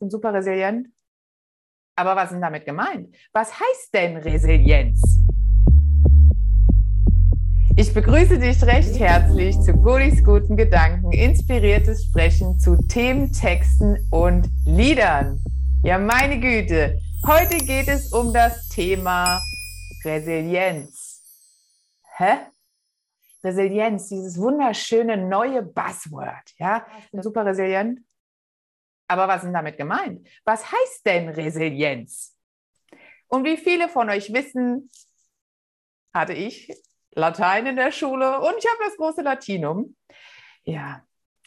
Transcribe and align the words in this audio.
bin 0.00 0.10
super 0.10 0.32
resilient. 0.32 0.88
Aber 1.94 2.16
was 2.16 2.32
ist 2.32 2.40
damit 2.40 2.64
gemeint? 2.64 3.14
Was 3.32 3.52
heißt 3.52 3.94
denn 3.94 4.16
Resilienz? 4.16 5.00
Ich 7.76 7.94
begrüße 7.94 8.38
dich 8.38 8.62
recht 8.64 8.98
herzlich 8.98 9.58
zu 9.60 9.74
Godis 9.74 10.24
guten 10.24 10.56
Gedanken, 10.56 11.12
inspiriertes 11.12 12.04
Sprechen 12.06 12.58
zu 12.58 12.76
Themen, 12.88 13.32
Texten 13.32 13.96
und 14.10 14.48
Liedern. 14.64 15.42
Ja, 15.84 15.98
meine 15.98 16.40
Güte, 16.40 16.98
heute 17.26 17.58
geht 17.58 17.88
es 17.88 18.12
um 18.12 18.32
das 18.32 18.68
Thema 18.68 19.40
Resilienz. 20.04 21.22
Hä? 22.16 22.38
Resilienz, 23.44 24.08
dieses 24.08 24.38
wunderschöne 24.38 25.16
neue 25.16 25.62
Buzzword. 25.62 26.54
Ja, 26.58 26.86
ich 26.98 27.10
bin 27.10 27.22
super 27.22 27.44
resilient. 27.46 28.00
Aber 29.10 29.26
was 29.26 29.42
ist 29.42 29.52
damit 29.52 29.76
gemeint? 29.76 30.24
Was 30.44 30.70
heißt 30.70 31.04
denn 31.04 31.30
Resilienz? 31.30 32.38
Und 33.26 33.42
wie 33.42 33.56
viele 33.56 33.88
von 33.88 34.08
euch 34.08 34.32
wissen, 34.32 34.88
hatte 36.14 36.32
ich 36.32 36.72
Latein 37.10 37.66
in 37.66 37.74
der 37.74 37.90
Schule 37.90 38.38
und 38.40 38.54
ich 38.56 38.66
habe 38.66 38.84
das 38.84 38.96
große 38.96 39.22
Latinum. 39.22 39.96
Ja, 40.62 41.04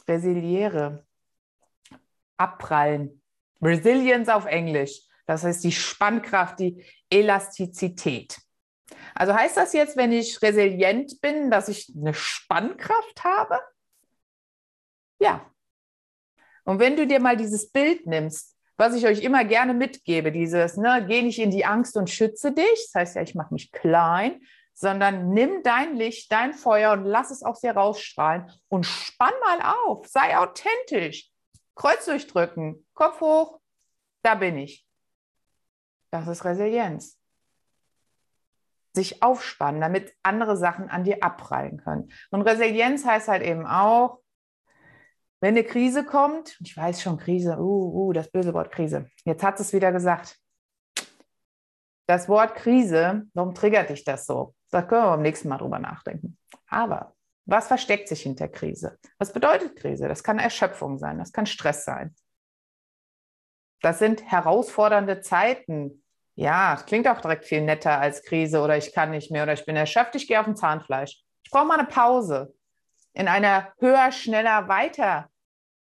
resiliere, 0.10 1.08
abprallen. 2.36 3.22
Resilience 3.62 4.28
auf 4.28 4.46
Englisch. 4.46 5.00
Das 5.26 5.46
heißt 5.46 5.64
die 5.64 5.72
Spannkraft, 5.72 6.60
die 6.60 6.86
Elastizität. 7.10 8.40
Also 9.16 9.34
heißt 9.34 9.56
das 9.56 9.72
jetzt, 9.72 9.96
wenn 9.96 10.12
ich 10.12 10.42
resilient 10.42 11.22
bin, 11.22 11.50
dass 11.50 11.70
ich 11.70 11.94
eine 11.96 12.14
Spannkraft 12.14 13.24
habe? 13.24 13.58
Ja, 15.22 15.50
und 16.66 16.80
wenn 16.80 16.96
du 16.96 17.06
dir 17.08 17.20
mal 17.20 17.38
dieses 17.38 17.72
Bild 17.72 18.06
nimmst, 18.08 18.56
was 18.78 18.96
ich 18.96 19.06
euch 19.06 19.22
immer 19.22 19.46
gerne 19.46 19.74
mitgebe, 19.74 20.32
dieses, 20.32 20.78
ne, 20.78 21.06
geh 21.08 21.22
nicht 21.22 21.40
in 21.40 21.52
die 21.52 21.66
Angst 21.66 21.96
und 21.96 22.10
schütze 22.10 22.52
dich, 22.52 22.90
das 22.92 22.96
heißt 22.96 23.16
ja, 23.16 23.22
ich 23.22 23.36
mache 23.36 23.54
mich 23.54 23.72
klein, 23.72 24.42
sondern 24.74 25.30
nimm 25.30 25.62
dein 25.64 25.96
Licht, 25.96 26.32
dein 26.32 26.54
Feuer 26.54 26.94
und 26.94 27.06
lass 27.06 27.30
es 27.30 27.44
aus 27.44 27.62
dir 27.62 27.74
rausstrahlen 27.74 28.52
und 28.70 28.86
spann 28.86 29.34
mal 29.46 29.74
auf, 29.86 30.08
sei 30.08 30.38
authentisch, 30.38 31.30
Kreuz 31.76 32.06
durchdrücken, 32.06 32.86
Kopf 32.94 33.22
hoch, 33.22 33.60
da 34.24 34.36
bin 34.36 34.58
ich. 34.58 34.88
Das 36.12 36.28
ist 36.28 36.46
Resilienz. 36.46 37.20
Sich 38.94 39.24
aufspannen, 39.24 39.82
damit 39.82 40.14
andere 40.22 40.56
Sachen 40.56 40.90
an 40.90 41.04
dir 41.04 41.24
abprallen 41.24 41.78
können. 41.78 42.12
Und 42.30 42.44
Resilienz 42.44 43.06
heißt 43.06 43.28
halt 43.28 43.42
eben 43.42 43.66
auch, 43.66 44.23
wenn 45.44 45.58
eine 45.58 45.66
Krise 45.66 46.06
kommt, 46.06 46.58
ich 46.62 46.78
weiß 46.78 47.02
schon, 47.02 47.18
Krise, 47.18 47.58
uh, 47.60 48.08
uh, 48.08 48.14
das 48.14 48.32
böse 48.32 48.54
Wort 48.54 48.72
Krise. 48.72 49.10
Jetzt 49.26 49.44
hat 49.44 49.60
es 49.60 49.74
wieder 49.74 49.92
gesagt. 49.92 50.40
Das 52.08 52.30
Wort 52.30 52.56
Krise, 52.56 53.24
warum 53.34 53.54
triggert 53.54 53.90
dich 53.90 54.06
das 54.06 54.26
so? 54.26 54.56
Da 54.72 54.84
können 54.84 55.04
wir 55.04 55.10
beim 55.10 55.22
nächsten 55.22 55.50
Mal 55.50 55.58
drüber 55.58 55.80
nachdenken. 55.80 56.38
Aber 56.68 57.14
was 57.44 57.68
versteckt 57.68 58.08
sich 58.08 58.22
hinter 58.22 58.48
Krise? 58.48 58.98
Was 59.18 59.34
bedeutet 59.34 59.76
Krise? 59.76 60.08
Das 60.08 60.24
kann 60.24 60.40
Erschöpfung 60.40 60.98
sein, 60.98 61.18
das 61.18 61.34
kann 61.34 61.46
Stress 61.46 61.84
sein. 61.84 62.16
Das 63.82 64.00
sind 64.00 64.24
herausfordernde 64.24 65.20
Zeiten. 65.20 66.06
Ja, 66.36 66.82
klingt 66.88 67.06
auch 67.06 67.20
direkt 67.20 67.44
viel 67.44 67.64
netter 67.64 68.00
als 68.00 68.24
Krise 68.24 68.62
oder 68.62 68.78
ich 68.78 68.94
kann 68.94 69.12
nicht 69.12 69.30
mehr 69.30 69.44
oder 69.44 69.52
ich 69.52 69.66
bin 69.66 69.76
erschöpft, 69.76 70.16
ich 70.16 70.26
gehe 70.30 70.40
auf 70.40 70.48
ein 70.48 70.56
Zahnfleisch. 70.56 71.22
Ich 71.44 71.52
brauche 71.52 71.66
mal 71.66 71.80
eine 71.80 71.88
Pause. 71.90 72.56
In 73.12 73.28
einer 73.28 73.74
höher, 73.80 74.14
schneller, 74.14 74.70
weiter 74.70 75.30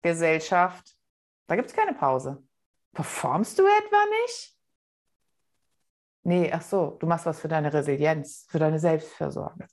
Gesellschaft, 0.03 0.97
da 1.47 1.56
gibt 1.56 1.69
es 1.69 1.77
keine 1.77 1.95
Pause. 1.95 2.42
Performst 2.92 3.58
du 3.58 3.62
etwa 3.62 4.05
nicht? 4.22 4.56
Nee, 6.25 6.53
ach 6.53 6.62
so, 6.62 6.97
du 7.00 7.06
machst 7.06 7.27
was 7.27 7.41
für 7.41 7.48
deine 7.48 7.72
Resilienz, 7.72 8.47
für 8.48 8.59
deine 8.59 8.78
Selbstfürsorge. 8.78 9.67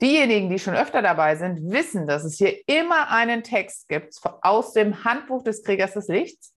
Diejenigen, 0.00 0.48
die 0.48 0.58
schon 0.58 0.74
öfter 0.74 1.02
dabei 1.02 1.34
sind, 1.34 1.70
wissen, 1.70 2.06
dass 2.06 2.24
es 2.24 2.36
hier 2.36 2.56
immer 2.66 3.10
einen 3.10 3.42
Text 3.42 3.88
gibt 3.88 4.14
aus 4.42 4.72
dem 4.72 5.04
Handbuch 5.04 5.42
des 5.42 5.64
Kriegers 5.64 5.94
des 5.94 6.08
Lichts. 6.08 6.54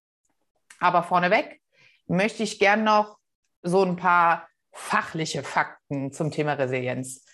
Aber 0.80 1.02
vorneweg 1.02 1.60
möchte 2.08 2.44
ich 2.44 2.60
gern 2.60 2.84
noch 2.84 3.18
so 3.64 3.84
ein 3.84 3.96
paar 3.96 4.48
fachliche 4.72 5.44
Fakten 5.44 6.12
zum 6.12 6.32
Thema 6.32 6.54
Resilienz 6.54 7.26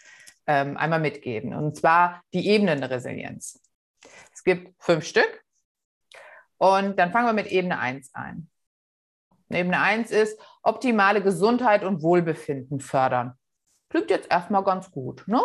ähm, 0.45 0.77
einmal 0.77 0.99
mitgeben. 0.99 1.53
Und 1.53 1.75
zwar 1.75 2.21
die 2.33 2.47
Ebenen 2.47 2.79
der 2.79 2.89
Resilienz. 2.89 3.59
Gibt 4.47 4.81
fünf 4.81 5.03
Stück. 5.03 5.43
Und 6.57 6.97
dann 6.97 7.11
fangen 7.11 7.27
wir 7.27 7.33
mit 7.33 7.47
Ebene 7.47 7.79
1 7.79 8.15
an. 8.15 8.49
Ebene 9.49 9.77
1 9.77 10.09
ist 10.09 10.39
optimale 10.63 11.21
Gesundheit 11.21 11.83
und 11.83 12.01
Wohlbefinden 12.01 12.79
fördern. 12.79 13.37
Klingt 13.89 14.09
jetzt 14.09 14.31
erstmal 14.31 14.63
ganz 14.63 14.89
gut, 14.89 15.27
ne? 15.27 15.41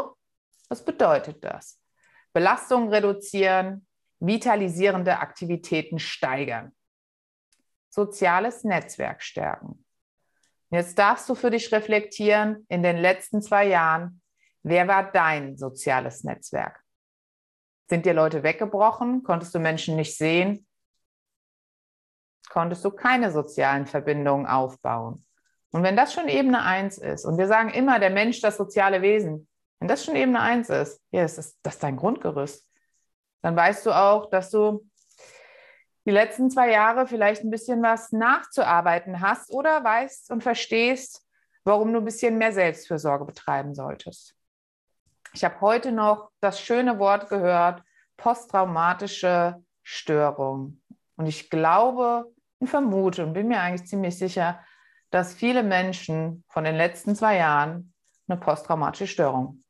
Was 0.69 0.85
bedeutet 0.85 1.43
das? 1.43 1.81
Belastung 2.33 2.91
reduzieren, 2.91 3.89
vitalisierende 4.21 5.19
Aktivitäten 5.19 5.99
steigern. 5.99 6.73
Soziales 7.91 8.63
Netzwerk 8.63 9.21
stärken. 9.21 9.85
Jetzt 10.71 10.97
darfst 10.97 11.29
du 11.29 11.35
für 11.35 11.51
dich 11.51 11.73
reflektieren, 11.73 12.67
in 12.69 12.85
den 12.85 12.99
letzten 12.99 13.43
zwei 13.43 13.67
Jahren, 13.67 14.23
wer 14.63 14.87
war 14.87 15.11
dein 15.11 15.57
soziales 15.57 16.23
Netzwerk? 16.23 16.82
Sind 17.89 18.07
dir 18.07 18.15
Leute 18.15 18.43
weggebrochen? 18.43 19.23
Konntest 19.23 19.55
du 19.55 19.59
Menschen 19.59 19.97
nicht 19.97 20.17
sehen? 20.17 20.67
Konntest 22.49 22.85
du 22.85 22.91
keine 22.91 23.31
sozialen 23.31 23.87
Verbindungen 23.87 24.47
aufbauen? 24.47 25.25
Und 25.71 25.83
wenn 25.83 25.97
das 25.97 26.13
schon 26.13 26.29
Ebene 26.29 26.63
1 26.63 26.99
ist, 26.99 27.25
und 27.25 27.39
wir 27.39 27.47
sagen 27.47 27.71
immer, 27.71 27.99
der 27.99 28.11
Mensch, 28.11 28.41
das 28.41 28.57
soziale 28.59 29.01
Wesen, 29.01 29.49
wenn 29.79 29.89
das 29.89 30.05
schon 30.05 30.17
Ebene 30.17 30.41
1 30.41 30.69
ist, 30.69 31.01
ja, 31.11 31.23
das 31.23 31.39
ist, 31.39 31.59
das 31.63 31.75
ist 31.75 31.83
dein 31.83 31.97
Grundgerüst, 31.97 32.69
dann 33.41 33.57
weißt 33.57 33.87
du 33.87 33.91
auch, 33.91 34.31
dass 34.31 34.51
du 34.51 34.87
die 36.05 36.11
letzten 36.11 36.51
zwei 36.51 36.71
Jahre 36.71 37.07
vielleicht 37.07 37.43
ein 37.43 37.51
bisschen 37.51 37.83
was 37.83 38.13
nachzuarbeiten 38.13 39.21
hast 39.21 39.51
oder 39.51 39.83
weißt 39.83 40.31
und 40.31 40.43
verstehst, 40.43 41.27
warum 41.65 41.93
du 41.93 41.99
ein 41.99 42.05
bisschen 42.05 42.39
mehr 42.39 42.53
Selbstfürsorge 42.53 43.25
betreiben 43.25 43.75
solltest. 43.75 44.37
Ich 45.35 45.45
habe 45.45 45.61
heute 45.61 45.93
noch 45.93 46.31
das 46.41 46.61
schöne 46.61 46.99
Wort 46.99 47.29
gehört, 47.29 47.83
posttraumatische 48.17 49.63
Störung. 49.83 50.81
Und 51.17 51.27
ich 51.27 51.51
glaube 51.51 52.31
und 52.59 52.69
vermute 52.69 53.25
und 53.25 53.33
bin 53.33 53.49
mir 53.49 53.61
eigentlich 53.61 53.89
ziemlich 53.89 54.17
sicher, 54.19 54.61
dass 55.11 55.35
viele 55.35 55.63
Menschen 55.63 56.45
von 56.49 56.65
den 56.65 56.77
letzten 56.77 57.17
zwei 57.17 57.37
Jahren 57.37 57.93
eine 58.29 58.39
posttraumatische 58.39 59.07
Störung 59.07 59.63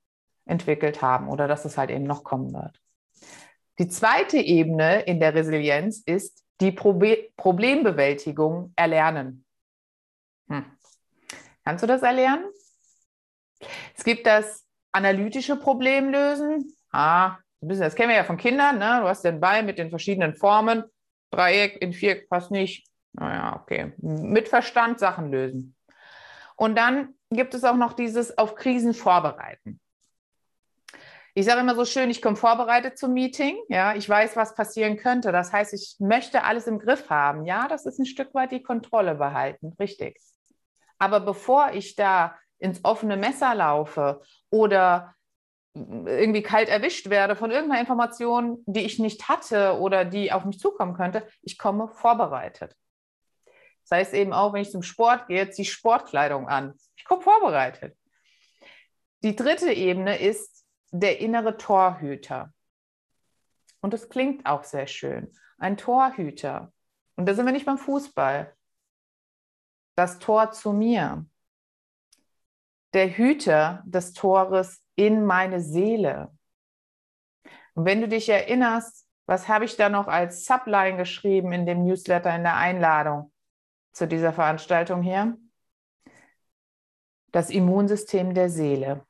entwickelt 0.45 1.01
haben 1.01 1.28
oder 1.28 1.49
dass 1.49 1.65
es 1.65 1.78
halt 1.78 1.91
eben 1.91 2.05
noch 2.05 2.25
kommen 2.25 2.53
wird. 2.53 2.81
Die 3.78 3.89
zweite 3.89 4.39
Ebene 4.39 5.03
in 5.03 5.21
der 5.21 5.34
Resilienz 5.34 6.03
ist 6.05 6.45
die 6.61 6.72
Probe 6.72 7.31
Problembewältigung 7.37 8.72
erlernen. 8.77 9.45
Hm. 10.49 10.65
Kannst 11.65 11.83
du 11.83 11.87
das 11.87 12.03
erlernen? 12.03 12.45
Es 13.97 14.05
gibt 14.05 14.27
das 14.27 14.65
analytische 14.92 15.56
Problem 15.56 16.10
lösen. 16.10 16.72
Ah, 16.92 17.38
das 17.60 17.94
kennen 17.94 18.10
wir 18.10 18.16
ja 18.16 18.25
von 18.25 18.36
Kindern. 18.36 18.78
Ne? 18.78 18.98
Du 19.00 19.08
hast 19.08 19.25
den 19.25 19.41
Ball 19.41 19.62
mit 19.62 19.78
den 19.78 19.91
verschiedenen 19.91 20.34
Formen. 20.34 20.84
Dreieck 21.30 21.80
in 21.80 21.92
Viereck 21.92 22.28
passt 22.28 22.50
nicht. 22.50 22.86
Naja, 23.14 23.60
okay. 23.60 23.92
Mit 23.98 24.48
Verstand 24.48 24.98
Sachen 24.98 25.30
lösen. 25.30 25.75
Und 26.56 26.76
dann 26.76 27.14
gibt 27.30 27.54
es 27.54 27.64
auch 27.64 27.76
noch 27.76 27.94
dieses 27.94 28.36
auf 28.36 28.54
Krisen 28.54 28.94
vorbereiten. 28.94 29.80
Ich 31.34 31.47
sage 31.47 31.60
immer 31.60 31.74
so 31.74 31.86
schön, 31.86 32.10
ich 32.10 32.20
komme 32.20 32.36
vorbereitet 32.36 32.98
zum 32.98 33.14
Meeting. 33.14 33.56
Ja, 33.69 33.94
ich 33.94 34.06
weiß, 34.06 34.36
was 34.36 34.54
passieren 34.54 34.98
könnte. 34.98 35.32
Das 35.32 35.50
heißt, 35.50 35.72
ich 35.72 35.97
möchte 35.98 36.44
alles 36.44 36.66
im 36.66 36.78
Griff 36.78 37.09
haben. 37.09 37.47
Ja, 37.47 37.69
das 37.69 37.86
ist 37.86 37.98
ein 37.98 38.06
Stück 38.06 38.34
weit 38.34 38.53
die 38.53 38.62
Kontrolle 38.62 39.15
behalten. 39.15 39.74
Richtig. 39.80 40.21
Aber 40.98 41.21
bevor 41.21 41.72
ich 41.72 41.97
da 41.97 42.36
ins 42.62 42.84
offene 42.84 43.16
Messer 43.16 43.54
laufe 43.54 44.22
oder 44.50 45.14
irgendwie 45.74 46.42
kalt 46.42 46.68
erwischt 46.68 47.10
werde 47.10 47.34
von 47.34 47.50
irgendeiner 47.50 47.80
Information, 47.80 48.62
die 48.66 48.84
ich 48.84 48.98
nicht 48.98 49.28
hatte 49.28 49.78
oder 49.80 50.04
die 50.04 50.30
auf 50.30 50.44
mich 50.44 50.59
zukommen 50.59 50.94
könnte, 50.94 51.26
ich 51.41 51.59
komme 51.59 51.88
vorbereitet. 51.88 52.76
Das 53.82 53.98
heißt 53.98 54.14
eben 54.14 54.32
auch, 54.32 54.53
wenn 54.53 54.62
ich 54.62 54.70
zum 54.70 54.82
Sport 54.82 55.26
gehe, 55.26 55.50
ziehe 55.50 55.64
ich 55.64 55.72
Sportkleidung 55.72 56.47
an. 56.47 56.74
Ich 56.94 57.04
komme 57.04 57.22
vorbereitet. 57.22 57.97
Die 59.24 59.34
dritte 59.34 59.72
Ebene 59.72 60.20
ist 60.20 60.64
der 60.91 61.18
innere 61.18 61.56
Torhüter. 61.56 62.53
Und 63.80 63.92
das 63.92 64.09
klingt 64.09 64.47
auch 64.47 64.62
sehr 64.62 64.86
schön. 64.86 65.32
Ein 65.59 65.76
Torhüter. 65.76 66.72
Und 67.16 67.26
da 67.26 67.34
sind 67.34 67.47
wir 67.47 67.53
nicht 67.53 67.66
beim 67.66 67.78
Fußball. 67.78 68.54
Das 69.97 70.20
Tor 70.20 70.53
zu 70.53 70.72
mir 70.72 71.26
der 72.94 73.09
Hüter 73.16 73.83
des 73.86 74.12
Tores 74.12 74.83
in 74.97 75.24
meine 75.24 75.60
Seele. 75.60 76.30
Und 77.74 77.84
wenn 77.86 78.00
du 78.00 78.09
dich 78.09 78.28
erinnerst, 78.28 79.06
Was 79.27 79.48
habe 79.48 79.65
ich 79.65 79.77
da 79.77 79.89
noch 79.89 80.09
als 80.09 80.44
Subline 80.44 80.97
geschrieben 80.97 81.53
in 81.53 81.65
dem 81.65 81.84
Newsletter, 81.84 82.34
in 82.34 82.42
der 82.42 82.56
Einladung 82.56 83.33
zu 83.92 84.06
dieser 84.06 84.33
Veranstaltung 84.33 85.03
hier? 85.03 85.39
Das 87.30 87.48
Immunsystem 87.48 88.34
der 88.34 88.50
Seele. 88.50 89.06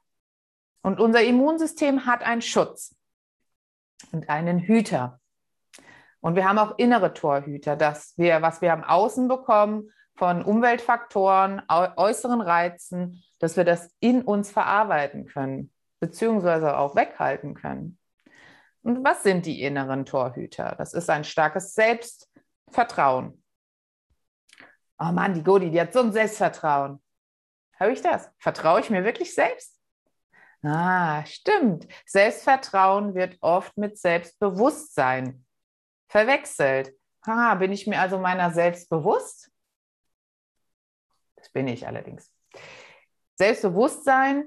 Und 0.83 1.01
unser 1.01 1.23
Immunsystem 1.23 2.07
hat 2.07 2.23
einen 2.23 2.43
Schutz 2.43 2.95
und 4.13 4.29
einen 4.29 4.61
Hüter. 4.61 5.21
Und 6.21 6.37
wir 6.37 6.49
haben 6.49 6.59
auch 6.59 6.79
innere 6.79 7.15
Torhüter, 7.15 7.75
dass 7.75 8.17
wir, 8.17 8.43
was 8.43 8.61
wir 8.61 8.73
am 8.73 8.85
Außen 8.85 9.27
bekommen, 9.27 9.91
von 10.15 10.45
Umweltfaktoren, 10.45 11.63
äußeren 11.69 12.41
Reizen, 12.43 13.25
dass 13.43 13.57
wir 13.57 13.65
das 13.65 13.91
in 13.99 14.23
uns 14.23 14.53
verarbeiten 14.53 15.27
können, 15.27 15.73
beziehungsweise 15.99 16.79
auch 16.79 16.95
weghalten 16.95 17.55
können. 17.55 17.99
Und 18.83 19.03
was 19.03 19.25
sind 19.25 19.47
die 19.47 19.63
inneren 19.63 20.05
Torhüter? 20.07 20.77
Das 20.79 20.95
ist 20.95 21.11
ein 21.11 21.25
starkes 21.25 21.75
Selbstvertrauen. 21.75 23.43
Oh 24.97 25.11
Mann, 25.11 25.35
die 25.35 25.43
Godi, 25.43 25.73
die 25.73 25.81
hat 25.81 25.93
so 25.93 25.99
ein 25.99 26.13
Selbstvertrauen. 26.13 27.03
Habe 27.81 27.93
ich 27.93 28.01
das? 28.01 28.31
Vertraue 28.39 28.79
ich 28.79 28.91
mir 28.91 29.03
wirklich 29.03 29.35
selbst? 29.35 29.77
Ah, 30.63 31.27
stimmt. 31.27 31.89
Selbstvertrauen 32.07 33.17
wird 33.17 33.39
oft 33.41 33.77
mit 33.77 33.99
Selbstbewusstsein 33.99 35.45
verwechselt. 36.07 36.95
Ah, 37.23 37.57
bin 37.57 37.73
ich 37.73 37.89
mir 37.89 38.01
also 38.01 38.21
meiner 38.21 38.53
selbst 38.53 38.89
bewusst? 38.89 39.51
Das 41.35 41.51
bin 41.51 41.67
ich 41.67 41.89
allerdings. 41.89 42.33
Selbstbewusstsein, 43.43 44.45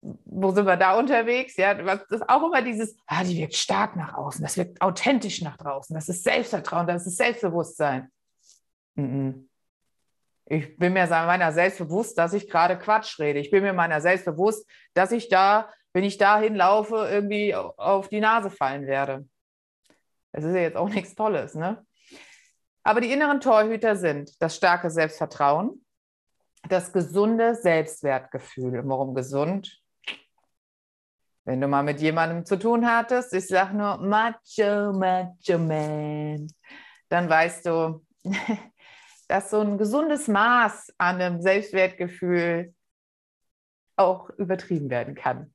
wo 0.00 0.50
sind 0.52 0.64
wir 0.64 0.78
da 0.78 0.98
unterwegs? 0.98 1.56
Ja, 1.58 1.74
das 1.74 2.10
ist 2.10 2.26
auch 2.26 2.42
immer 2.42 2.62
dieses, 2.62 2.96
ah, 3.06 3.22
die 3.22 3.36
wirkt 3.36 3.54
stark 3.54 3.96
nach 3.96 4.14
außen, 4.14 4.42
das 4.42 4.56
wirkt 4.56 4.80
authentisch 4.80 5.42
nach 5.42 5.58
draußen, 5.58 5.94
das 5.94 6.08
ist 6.08 6.24
Selbstvertrauen, 6.24 6.86
das 6.86 7.06
ist 7.06 7.18
Selbstbewusstsein. 7.18 8.10
Ich 8.94 10.76
bin 10.78 10.92
mir 10.94 11.06
meiner 11.06 11.52
selbst 11.52 11.78
bewusst, 11.78 12.16
dass 12.16 12.32
ich 12.32 12.48
gerade 12.48 12.78
Quatsch 12.78 13.18
rede. 13.18 13.40
Ich 13.40 13.50
bin 13.50 13.62
mir 13.62 13.74
meiner 13.74 14.00
selbst 14.00 14.24
bewusst, 14.24 14.66
dass 14.94 15.12
ich 15.12 15.28
da, 15.28 15.68
wenn 15.92 16.04
ich 16.04 16.16
dahin 16.16 16.54
laufe, 16.54 16.96
irgendwie 17.10 17.54
auf 17.54 18.08
die 18.08 18.20
Nase 18.20 18.48
fallen 18.48 18.86
werde. 18.86 19.28
Das 20.32 20.44
ist 20.44 20.54
ja 20.54 20.62
jetzt 20.62 20.76
auch 20.76 20.88
nichts 20.96 21.14
Tolles, 21.14 21.54
ne? 21.54 21.84
Aber 22.82 23.02
die 23.02 23.12
inneren 23.12 23.42
Torhüter 23.42 23.96
sind 23.96 24.40
das 24.40 24.56
starke 24.56 24.88
Selbstvertrauen, 24.88 25.84
das 26.68 26.92
gesunde 26.92 27.54
Selbstwertgefühl. 27.54 28.82
Warum 28.84 29.14
gesund? 29.14 29.80
Wenn 31.44 31.60
du 31.60 31.68
mal 31.68 31.82
mit 31.82 32.00
jemandem 32.00 32.44
zu 32.44 32.58
tun 32.58 32.86
hattest, 32.86 33.32
ich 33.34 33.48
sage 33.48 33.76
nur 33.76 33.98
Macho, 33.98 34.92
Macho 34.92 35.58
Man, 35.58 36.46
dann 37.08 37.28
weißt 37.28 37.66
du, 37.66 38.06
dass 39.28 39.50
so 39.50 39.60
ein 39.60 39.78
gesundes 39.78 40.28
Maß 40.28 40.94
an 40.98 41.20
einem 41.20 41.40
Selbstwertgefühl 41.40 42.74
auch 43.96 44.30
übertrieben 44.30 44.90
werden 44.90 45.14
kann. 45.14 45.54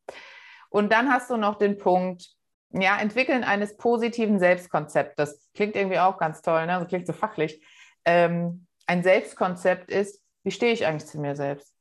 Und 0.69 0.91
dann 0.91 1.11
hast 1.11 1.29
du 1.29 1.37
noch 1.37 1.55
den 1.55 1.77
Punkt, 1.77 2.35
ja, 2.71 2.97
Entwickeln 2.99 3.43
eines 3.43 3.77
positiven 3.77 4.39
Selbstkonzepts. 4.39 5.15
Das 5.15 5.49
klingt 5.53 5.75
irgendwie 5.75 5.99
auch 5.99 6.17
ganz 6.17 6.41
toll, 6.41 6.65
ne? 6.65 6.79
Das 6.79 6.87
klingt 6.87 7.07
so 7.07 7.13
fachlich. 7.13 7.65
Ähm, 8.03 8.67
ein 8.85 9.03
Selbstkonzept 9.03 9.89
ist, 9.89 10.24
wie 10.45 10.51
stehe 10.51 10.71
ich 10.71 10.85
eigentlich 10.85 11.07
zu 11.07 11.19
mir 11.19 11.35
selbst? 11.35 11.73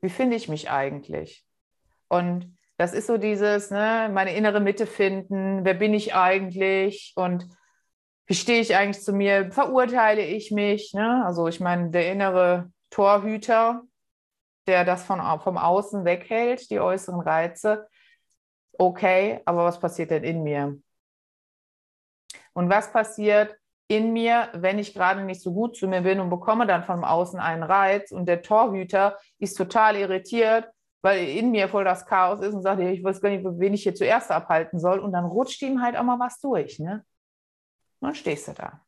Wie 0.00 0.08
finde 0.08 0.36
ich 0.36 0.48
mich 0.48 0.70
eigentlich? 0.70 1.44
Und 2.08 2.56
das 2.78 2.94
ist 2.94 3.06
so 3.06 3.18
dieses, 3.18 3.70
ne, 3.70 4.10
meine 4.12 4.34
innere 4.34 4.60
Mitte 4.60 4.86
finden, 4.86 5.64
wer 5.64 5.74
bin 5.74 5.92
ich 5.92 6.14
eigentlich 6.14 7.12
und 7.14 7.46
wie 8.26 8.34
stehe 8.34 8.60
ich 8.60 8.74
eigentlich 8.74 9.04
zu 9.04 9.12
mir, 9.12 9.52
verurteile 9.52 10.24
ich 10.24 10.50
mich? 10.50 10.94
Ne? 10.94 11.24
Also 11.26 11.46
ich 11.46 11.60
meine, 11.60 11.90
der 11.90 12.10
innere 12.10 12.72
Torhüter, 12.88 13.82
der 14.66 14.84
das 14.84 15.04
von, 15.04 15.20
vom 15.40 15.58
Außen 15.58 16.06
weghält, 16.06 16.70
die 16.70 16.80
äußeren 16.80 17.20
Reize, 17.20 17.86
okay, 18.78 19.42
aber 19.44 19.64
was 19.64 19.78
passiert 19.78 20.10
denn 20.10 20.24
in 20.24 20.42
mir? 20.42 20.78
Und 22.54 22.70
was 22.70 22.90
passiert, 22.90 23.58
in 23.88 24.12
mir, 24.12 24.50
wenn 24.52 24.78
ich 24.78 24.92
gerade 24.92 25.24
nicht 25.24 25.40
so 25.40 25.52
gut 25.52 25.76
zu 25.76 25.88
mir 25.88 26.02
bin 26.02 26.20
und 26.20 26.28
bekomme 26.28 26.66
dann 26.66 26.84
von 26.84 27.04
außen 27.04 27.40
einen 27.40 27.62
Reiz 27.62 28.12
und 28.12 28.26
der 28.26 28.42
Torhüter 28.42 29.18
ist 29.38 29.54
total 29.54 29.96
irritiert, 29.96 30.68
weil 31.00 31.26
in 31.26 31.50
mir 31.50 31.68
voll 31.68 31.84
das 31.84 32.04
Chaos 32.04 32.40
ist 32.40 32.54
und 32.54 32.62
sagt, 32.62 32.80
ich 32.82 33.02
weiß 33.02 33.20
gar 33.20 33.30
nicht, 33.30 33.44
wen 33.44 33.72
ich 33.72 33.84
hier 33.84 33.94
zuerst 33.94 34.30
abhalten 34.30 34.78
soll. 34.78 34.98
Und 34.98 35.12
dann 35.12 35.24
rutscht 35.24 35.62
ihm 35.62 35.80
halt 35.80 35.96
auch 35.96 36.02
mal 36.02 36.18
was 36.18 36.38
durch. 36.40 36.78
Ne? 36.78 37.04
Dann 38.00 38.14
stehst 38.14 38.48
du 38.48 38.52
da. 38.52 38.84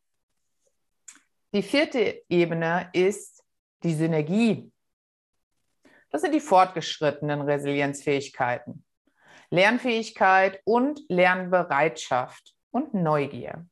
Die 1.55 1.62
vierte 1.62 2.23
Ebene 2.29 2.91
ist 2.93 3.43
die 3.82 3.94
Synergie. 3.94 4.70
Das 6.11 6.23
sind 6.23 6.35
die 6.35 6.41
fortgeschrittenen 6.41 7.41
Resilienzfähigkeiten. 7.41 8.85
Lernfähigkeit 9.50 10.61
und 10.64 11.00
Lernbereitschaft 11.08 12.55
und 12.70 12.94
Neugier. 12.94 13.67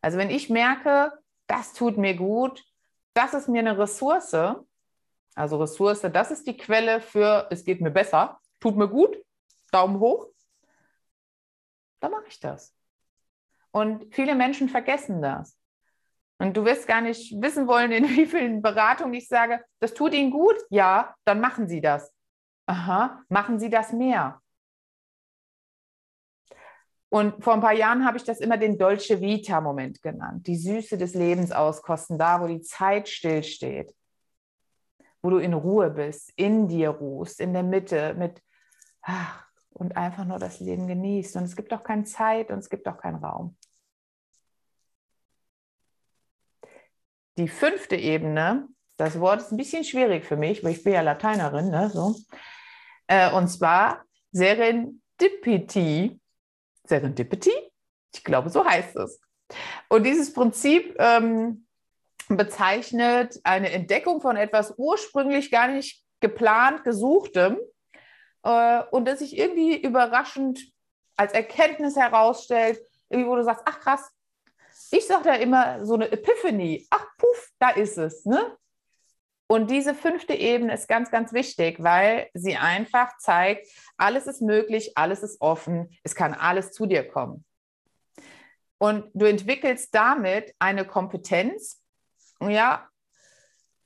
Also 0.00 0.18
wenn 0.18 0.30
ich 0.30 0.50
merke, 0.50 1.12
das 1.46 1.72
tut 1.72 1.96
mir 1.96 2.14
gut, 2.14 2.62
das 3.14 3.34
ist 3.34 3.48
mir 3.48 3.60
eine 3.60 3.78
Ressource, 3.78 4.34
also 5.34 5.58
Ressource, 5.58 6.02
das 6.02 6.30
ist 6.30 6.46
die 6.46 6.56
Quelle 6.56 7.00
für, 7.00 7.46
es 7.50 7.64
geht 7.64 7.80
mir 7.80 7.90
besser, 7.90 8.40
tut 8.60 8.76
mir 8.76 8.88
gut, 8.88 9.16
Daumen 9.72 10.00
hoch, 10.00 10.26
dann 12.00 12.12
mache 12.12 12.28
ich 12.28 12.40
das. 12.40 12.74
Und 13.72 14.12
viele 14.14 14.34
Menschen 14.34 14.68
vergessen 14.68 15.22
das. 15.22 15.56
Und 16.38 16.56
du 16.56 16.64
wirst 16.64 16.88
gar 16.88 17.02
nicht 17.02 17.40
wissen 17.40 17.66
wollen, 17.66 17.92
in 17.92 18.08
wie 18.16 18.26
vielen 18.26 18.62
Beratungen 18.62 19.14
ich 19.14 19.28
sage, 19.28 19.62
das 19.78 19.94
tut 19.94 20.14
Ihnen 20.14 20.30
gut, 20.30 20.56
ja, 20.70 21.14
dann 21.24 21.40
machen 21.40 21.68
Sie 21.68 21.80
das. 21.80 22.12
Aha, 22.66 23.22
machen 23.28 23.58
Sie 23.58 23.68
das 23.68 23.92
mehr. 23.92 24.39
Und 27.10 27.42
vor 27.42 27.54
ein 27.54 27.60
paar 27.60 27.74
Jahren 27.74 28.06
habe 28.06 28.16
ich 28.16 28.24
das 28.24 28.38
immer 28.38 28.56
den 28.56 28.78
Dolce 28.78 29.20
Vita-Moment 29.20 30.00
genannt, 30.00 30.46
die 30.46 30.56
Süße 30.56 30.96
des 30.96 31.14
Lebens 31.14 31.50
auskosten, 31.50 32.18
da 32.18 32.40
wo 32.40 32.46
die 32.46 32.62
Zeit 32.62 33.08
stillsteht, 33.08 33.92
wo 35.20 35.30
du 35.30 35.38
in 35.38 35.52
Ruhe 35.52 35.90
bist, 35.90 36.32
in 36.36 36.68
dir 36.68 36.90
ruhst, 36.90 37.40
in 37.40 37.52
der 37.52 37.64
Mitte 37.64 38.14
mit 38.14 38.40
ach, 39.02 39.44
und 39.70 39.96
einfach 39.96 40.24
nur 40.24 40.38
das 40.38 40.60
Leben 40.60 40.86
genießt. 40.86 41.34
Und 41.36 41.44
es 41.44 41.56
gibt 41.56 41.72
auch 41.72 41.82
keine 41.82 42.04
Zeit 42.04 42.52
und 42.52 42.60
es 42.60 42.70
gibt 42.70 42.86
auch 42.86 42.98
keinen 42.98 43.24
Raum. 43.24 43.56
Die 47.38 47.48
fünfte 47.48 47.96
Ebene, 47.96 48.68
das 48.98 49.18
Wort 49.18 49.40
ist 49.40 49.50
ein 49.50 49.56
bisschen 49.56 49.82
schwierig 49.82 50.24
für 50.24 50.36
mich, 50.36 50.62
weil 50.62 50.72
ich 50.72 50.84
bin 50.84 50.92
ja 50.92 51.00
Lateinerin, 51.00 51.70
ne, 51.70 51.90
so. 51.90 52.14
Äh, 53.08 53.32
und 53.32 53.48
zwar 53.48 54.04
Serendipity 54.30 56.19
Serendipity. 56.90 57.52
Ich 58.12 58.24
glaube, 58.24 58.50
so 58.50 58.64
heißt 58.64 58.96
es. 58.96 59.20
Und 59.88 60.04
dieses 60.04 60.32
Prinzip 60.32 60.94
ähm, 60.98 61.66
bezeichnet 62.28 63.40
eine 63.44 63.70
Entdeckung 63.70 64.20
von 64.20 64.36
etwas 64.36 64.74
ursprünglich 64.76 65.50
gar 65.50 65.68
nicht 65.68 66.04
geplant 66.20 66.84
gesuchtem 66.84 67.58
äh, 68.42 68.82
und 68.90 69.06
das 69.06 69.20
sich 69.20 69.38
irgendwie 69.38 69.76
überraschend 69.80 70.60
als 71.16 71.32
Erkenntnis 71.32 71.96
herausstellt, 71.96 72.80
irgendwie 73.08 73.30
wo 73.30 73.36
du 73.36 73.44
sagst, 73.44 73.62
ach 73.66 73.80
krass, 73.80 74.10
ich 74.90 75.06
sage 75.06 75.24
da 75.24 75.34
immer 75.34 75.84
so 75.84 75.94
eine 75.94 76.10
Epiphany, 76.10 76.86
ach 76.90 77.06
puff, 77.16 77.50
da 77.58 77.70
ist 77.70 77.98
es. 77.98 78.24
Ne? 78.24 78.56
Und 79.50 79.68
diese 79.68 79.96
fünfte 79.96 80.32
Ebene 80.34 80.74
ist 80.74 80.86
ganz, 80.86 81.10
ganz 81.10 81.32
wichtig, 81.32 81.82
weil 81.82 82.30
sie 82.34 82.56
einfach 82.56 83.18
zeigt, 83.18 83.66
alles 83.96 84.28
ist 84.28 84.40
möglich, 84.40 84.92
alles 84.96 85.24
ist 85.24 85.40
offen, 85.40 85.90
es 86.04 86.14
kann 86.14 86.34
alles 86.34 86.70
zu 86.70 86.86
dir 86.86 87.02
kommen. 87.02 87.44
Und 88.78 89.10
du 89.12 89.26
entwickelst 89.26 89.92
damit 89.92 90.54
eine 90.60 90.84
Kompetenz, 90.84 91.82
ja, 92.40 92.88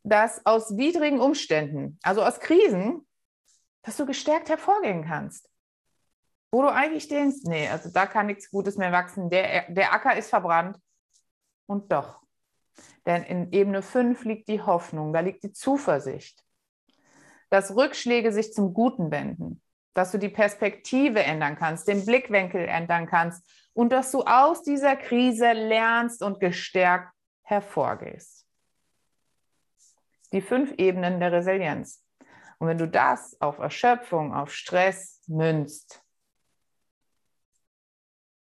dass 0.03 0.45
aus 0.45 0.77
widrigen 0.77 1.19
Umständen, 1.19 1.99
also 2.03 2.23
aus 2.23 2.41
Krisen, 2.41 3.09
dass 3.81 3.97
du 3.97 4.05
gestärkt 4.05 4.51
hervorgehen 4.51 5.07
kannst. 5.07 5.49
Wo 6.53 6.61
du 6.61 6.69
eigentlich 6.71 7.09
denkst, 7.09 7.45
nee, 7.45 7.71
also 7.71 7.89
da 7.89 8.05
kann 8.05 8.27
nichts 8.27 8.51
Gutes 8.51 8.77
mehr 8.77 8.93
wachsen, 8.93 9.31
der, 9.31 9.73
der 9.73 9.95
Acker 9.95 10.15
ist 10.15 10.29
verbrannt. 10.29 10.79
Und 11.65 11.91
doch, 11.91 12.21
denn 13.07 13.23
in 13.23 13.53
Ebene 13.53 13.83
5 13.83 14.25
liegt 14.25 14.49
die 14.49 14.63
Hoffnung, 14.63 15.13
da 15.13 15.21
liegt 15.21 15.43
die 15.45 15.53
Zuversicht, 15.53 16.45
dass 17.51 17.77
Rückschläge 17.77 18.33
sich 18.33 18.53
zum 18.53 18.75
Guten 18.75 19.11
wenden, 19.11 19.63
dass 19.93 20.11
du 20.11 20.19
die 20.19 20.29
Perspektive 20.29 21.23
ändern 21.23 21.57
kannst, 21.57 21.87
den 21.89 22.05
Blickwinkel 22.05 22.67
ändern 22.67 23.07
kannst 23.07 23.49
und 23.75 23.91
dass 23.91 24.11
du 24.11 24.23
aus 24.23 24.63
dieser 24.63 24.97
Krise 24.97 25.53
lernst 25.53 26.23
und 26.23 26.41
gestärkt 26.41 27.13
hervorgehst. 27.43 28.47
Die 30.33 30.41
fünf 30.41 30.73
Ebenen 30.79 31.21
der 31.21 31.33
Resilienz. 31.33 32.03
Und 32.59 32.69
wenn 32.69 32.79
du 32.79 32.89
das 32.89 33.41
auf 33.41 33.59
Erschöpfung, 33.59 34.35
auf 34.35 34.53
Stress 34.53 35.23
münzt, 35.27 36.03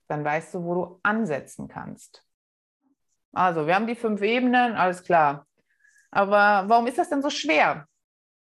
dann 0.07 0.25
weißt 0.25 0.55
du, 0.55 0.63
wo 0.63 0.73
du 0.73 0.99
ansetzen 1.03 1.67
kannst. 1.67 2.25
Also, 3.33 3.67
wir 3.67 3.75
haben 3.75 3.87
die 3.87 3.95
fünf 3.95 4.21
Ebenen, 4.21 4.73
alles 4.73 5.03
klar. 5.03 5.45
Aber 6.11 6.67
warum 6.67 6.87
ist 6.87 6.97
das 6.97 7.09
denn 7.09 7.21
so 7.21 7.29
schwer, 7.29 7.85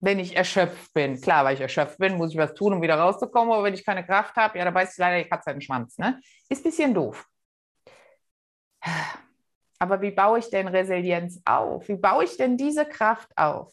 wenn 0.01 0.19
ich 0.19 0.37
erschöpft 0.37 0.93
bin? 0.95 1.21
Klar, 1.21 1.45
weil 1.45 1.55
ich 1.55 1.61
erschöpft 1.61 1.99
bin, 1.99 2.17
muss 2.17 2.33
ich 2.33 2.39
was 2.39 2.55
tun, 2.55 2.75
um 2.75 2.83
wieder 2.83 2.99
rauszukommen. 2.99 3.53
Aber 3.53 3.65
wenn 3.65 3.75
ich 3.75 3.85
keine 3.85 4.05
Kraft 4.05 4.37
habe, 4.37 4.59
ja, 4.59 4.65
da 4.65 4.71
beißt 4.71 4.93
ich 4.93 4.99
leider 4.99 5.23
die 5.23 5.29
Katze 5.29 5.51
in 5.51 5.57
den 5.57 5.63
Schwanz. 5.63 5.99
Ne? 5.99 6.21
Ist 6.49 6.61
ein 6.61 6.71
bisschen 6.71 6.95
doof. 6.95 7.27
Aber 9.81 10.01
wie 10.01 10.11
baue 10.11 10.39
ich 10.39 10.51
denn 10.51 10.69
Resilienz 10.69 11.41
auf? 11.45 11.89
Wie 11.89 11.97
baue 11.97 12.25
ich 12.25 12.37
denn 12.37 12.57
diese 12.57 12.85
Kraft 12.85 13.31
auf? 13.37 13.73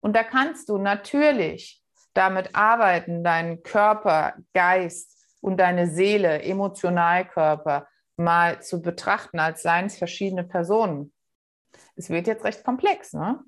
Und 0.00 0.14
da 0.16 0.24
kannst 0.24 0.68
du 0.68 0.78
natürlich 0.78 1.82
damit 2.14 2.54
arbeiten, 2.54 3.22
deinen 3.22 3.62
Körper, 3.62 4.34
Geist 4.52 5.16
und 5.40 5.58
deine 5.58 5.86
Seele, 5.86 6.42
Emotionalkörper 6.42 7.86
mal 8.20 8.62
zu 8.62 8.80
betrachten, 8.80 9.38
als 9.38 9.62
seien 9.62 9.86
es 9.86 9.98
verschiedene 9.98 10.44
Personen. 10.44 11.12
Es 11.96 12.10
wird 12.10 12.26
jetzt 12.26 12.44
recht 12.44 12.64
komplex. 12.64 13.12
Ne? 13.12 13.40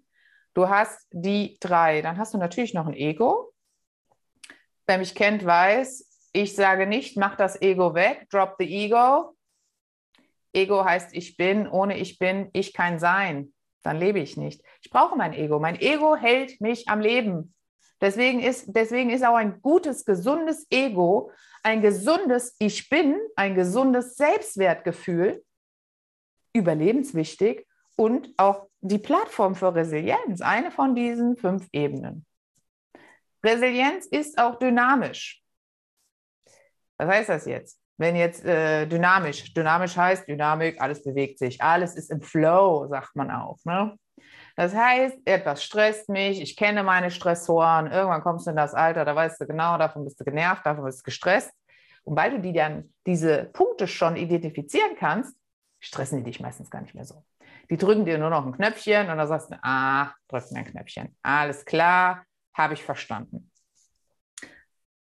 Du 0.54 0.68
hast 0.68 1.06
die 1.10 1.56
drei, 1.60 2.02
dann 2.02 2.18
hast 2.18 2.34
du 2.34 2.38
natürlich 2.38 2.74
noch 2.74 2.86
ein 2.86 2.94
Ego. 2.94 3.52
Wer 4.86 4.98
mich 4.98 5.14
kennt, 5.14 5.44
weiß, 5.44 6.28
ich 6.32 6.56
sage 6.56 6.86
nicht, 6.86 7.16
mach 7.16 7.36
das 7.36 7.60
Ego 7.62 7.94
weg, 7.94 8.26
drop 8.30 8.56
the 8.58 8.64
Ego, 8.64 9.36
Ego 10.52 10.84
heißt 10.84 11.14
ich 11.14 11.36
bin, 11.36 11.66
ohne 11.66 11.98
ich 11.98 12.18
bin, 12.18 12.50
ich 12.52 12.72
kein 12.72 12.98
Sein. 12.98 13.52
Dann 13.82 13.98
lebe 13.98 14.20
ich 14.20 14.36
nicht. 14.36 14.62
Ich 14.82 14.90
brauche 14.90 15.16
mein 15.16 15.32
Ego. 15.32 15.58
Mein 15.58 15.80
Ego 15.80 16.14
hält 16.14 16.60
mich 16.60 16.88
am 16.88 17.00
Leben. 17.00 17.54
Deswegen 18.00 18.40
ist, 18.40 18.66
deswegen 18.68 19.10
ist 19.10 19.24
auch 19.24 19.34
ein 19.34 19.60
gutes, 19.62 20.04
gesundes 20.04 20.66
Ego, 20.70 21.30
ein 21.62 21.80
gesundes 21.80 22.56
Ich 22.58 22.88
bin, 22.88 23.20
ein 23.36 23.54
gesundes 23.54 24.16
Selbstwertgefühl 24.16 25.44
überlebenswichtig 26.54 27.66
und 27.96 28.28
auch 28.36 28.68
die 28.80 28.98
Plattform 28.98 29.54
für 29.54 29.74
Resilienz, 29.74 30.40
eine 30.40 30.70
von 30.70 30.94
diesen 30.94 31.36
fünf 31.36 31.68
Ebenen. 31.72 32.26
Resilienz 33.44 34.06
ist 34.06 34.38
auch 34.38 34.58
dynamisch. 34.58 35.42
Was 36.98 37.08
heißt 37.08 37.28
das 37.28 37.46
jetzt? 37.46 37.80
Wenn 37.96 38.16
jetzt 38.16 38.44
äh, 38.44 38.86
dynamisch, 38.86 39.52
dynamisch 39.54 39.96
heißt 39.96 40.26
Dynamik, 40.26 40.80
alles 40.80 41.02
bewegt 41.04 41.38
sich, 41.38 41.62
alles 41.62 41.94
ist 41.94 42.10
im 42.10 42.20
Flow, 42.20 42.86
sagt 42.88 43.14
man 43.14 43.30
auch. 43.30 43.58
Ne? 43.64 43.96
Das 44.56 44.74
heißt, 44.74 45.18
etwas 45.24 45.64
stresst 45.64 46.08
mich, 46.08 46.40
ich 46.40 46.56
kenne 46.56 46.82
meine 46.82 47.10
Stressoren, 47.10 47.90
irgendwann 47.90 48.22
kommst 48.22 48.46
du 48.46 48.50
in 48.50 48.56
das 48.56 48.74
Alter, 48.74 49.04
da 49.04 49.14
weißt 49.14 49.40
du 49.40 49.46
genau, 49.46 49.78
davon 49.78 50.04
bist 50.04 50.20
du 50.20 50.24
genervt, 50.24 50.66
davon 50.66 50.84
bist 50.84 51.00
du 51.00 51.04
gestresst. 51.04 51.52
Und 52.04 52.16
weil 52.16 52.32
du 52.32 52.40
die 52.40 52.52
dann, 52.52 52.92
diese 53.06 53.44
Punkte 53.52 53.86
schon 53.86 54.16
identifizieren 54.16 54.96
kannst, 54.98 55.36
stressen 55.80 56.18
die 56.18 56.24
dich 56.24 56.40
meistens 56.40 56.70
gar 56.70 56.82
nicht 56.82 56.94
mehr 56.94 57.04
so. 57.04 57.24
Die 57.70 57.76
drücken 57.76 58.04
dir 58.04 58.18
nur 58.18 58.30
noch 58.30 58.44
ein 58.44 58.52
Knöpfchen 58.52 59.08
und 59.08 59.16
dann 59.16 59.28
sagst 59.28 59.50
du, 59.50 59.58
ah, 59.62 60.12
drück 60.28 60.50
mir 60.50 60.58
ein 60.58 60.64
Knöpfchen. 60.64 61.16
Alles 61.22 61.64
klar, 61.64 62.24
habe 62.54 62.74
ich 62.74 62.82
verstanden. 62.82 63.50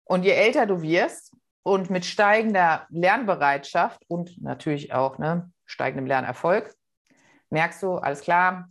Und 0.04 0.24
je 0.24 0.32
älter 0.32 0.66
du 0.66 0.82
wirst, 0.82 1.34
und 1.64 1.90
mit 1.90 2.04
steigender 2.04 2.86
Lernbereitschaft 2.90 4.04
und 4.06 4.40
natürlich 4.40 4.92
auch 4.92 5.18
ne, 5.18 5.50
steigendem 5.64 6.06
Lernerfolg 6.06 6.72
merkst 7.50 7.82
du, 7.82 7.96
alles 7.96 8.20
klar, 8.20 8.68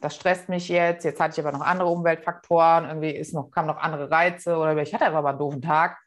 das 0.00 0.16
stresst 0.16 0.48
mich 0.48 0.68
jetzt. 0.68 1.04
Jetzt 1.04 1.20
hatte 1.20 1.40
ich 1.40 1.46
aber 1.46 1.56
noch 1.56 1.64
andere 1.64 1.88
Umweltfaktoren, 1.88 2.86
irgendwie 2.86 3.10
ist 3.10 3.34
noch, 3.34 3.50
kamen 3.50 3.68
noch 3.68 3.78
andere 3.78 4.10
Reize 4.10 4.56
oder 4.56 4.76
ich 4.76 4.92
hatte 4.94 5.06
aber 5.06 5.30
einen 5.30 5.38
doofen 5.38 5.62
Tag. 5.62 5.98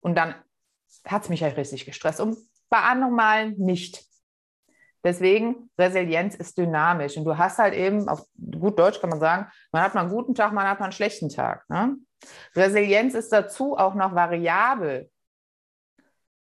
Und 0.00 0.16
dann 0.16 0.34
hat 1.06 1.22
es 1.22 1.28
mich 1.28 1.42
halt 1.42 1.56
richtig 1.56 1.84
gestresst. 1.84 2.20
Und 2.20 2.36
bei 2.68 2.78
anderen 2.78 3.14
Malen 3.14 3.56
nicht. 3.58 4.04
Deswegen, 5.04 5.68
Resilienz 5.78 6.36
ist 6.36 6.56
dynamisch. 6.58 7.16
Und 7.16 7.24
du 7.24 7.36
hast 7.36 7.58
halt 7.58 7.74
eben, 7.74 8.08
auf 8.08 8.24
gut 8.36 8.78
Deutsch 8.78 9.00
kann 9.00 9.10
man 9.10 9.20
sagen, 9.20 9.50
man 9.72 9.82
hat 9.82 9.94
mal 9.94 10.02
einen 10.02 10.10
guten 10.10 10.34
Tag, 10.34 10.52
man 10.52 10.68
hat 10.68 10.78
mal 10.78 10.86
einen 10.86 10.92
schlechten 10.92 11.28
Tag. 11.28 11.68
Ne? 11.68 11.96
Resilienz 12.54 13.14
ist 13.14 13.32
dazu 13.32 13.76
auch 13.76 13.94
noch 13.94 14.14
variabel. 14.14 15.10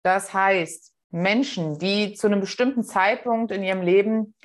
Das 0.04 0.34
heißt, 0.34 0.94
Menschen, 1.10 1.78
die 1.80 2.14
zu 2.14 2.28
einem 2.28 2.40
bestimmten 2.40 2.84
Zeitpunkt 2.84 3.52
in 3.52 3.64
ihrem 3.64 3.82
Leben 3.82 4.36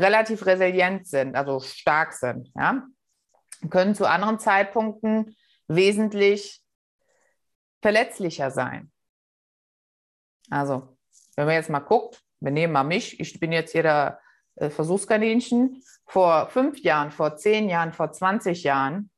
relativ 0.00 0.46
resilient 0.46 1.06
sind, 1.06 1.36
also 1.36 1.60
stark 1.60 2.12
sind, 2.12 2.50
ja, 2.56 2.86
können 3.70 3.94
zu 3.94 4.08
anderen 4.08 4.38
Zeitpunkten 4.38 5.36
wesentlich 5.68 6.62
verletzlicher 7.80 8.50
sein. 8.50 8.90
Also, 10.50 10.96
wenn 11.36 11.46
man 11.46 11.54
jetzt 11.54 11.70
mal 11.70 11.80
guckt, 11.80 12.22
wir 12.40 12.50
nehmen 12.50 12.72
mal 12.72 12.84
mich, 12.84 13.20
ich 13.20 13.38
bin 13.38 13.52
jetzt 13.52 13.72
hier 13.72 13.82
der 13.82 14.20
äh, 14.56 14.70
Versuchskaninchen. 14.70 15.82
Vor 16.06 16.48
fünf 16.48 16.80
Jahren, 16.82 17.10
vor 17.10 17.36
zehn 17.36 17.68
Jahren, 17.68 17.92
vor 17.92 18.12
20 18.12 18.64
Jahren 18.64 19.10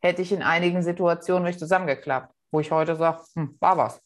hätte 0.00 0.22
ich 0.22 0.32
in 0.32 0.42
einigen 0.42 0.82
Situationen 0.82 1.44
mich 1.44 1.58
zusammengeklappt, 1.58 2.34
wo 2.50 2.60
ich 2.60 2.70
heute 2.70 2.96
sage, 2.96 3.22
hm, 3.34 3.56
war 3.60 3.76
was. 3.76 4.03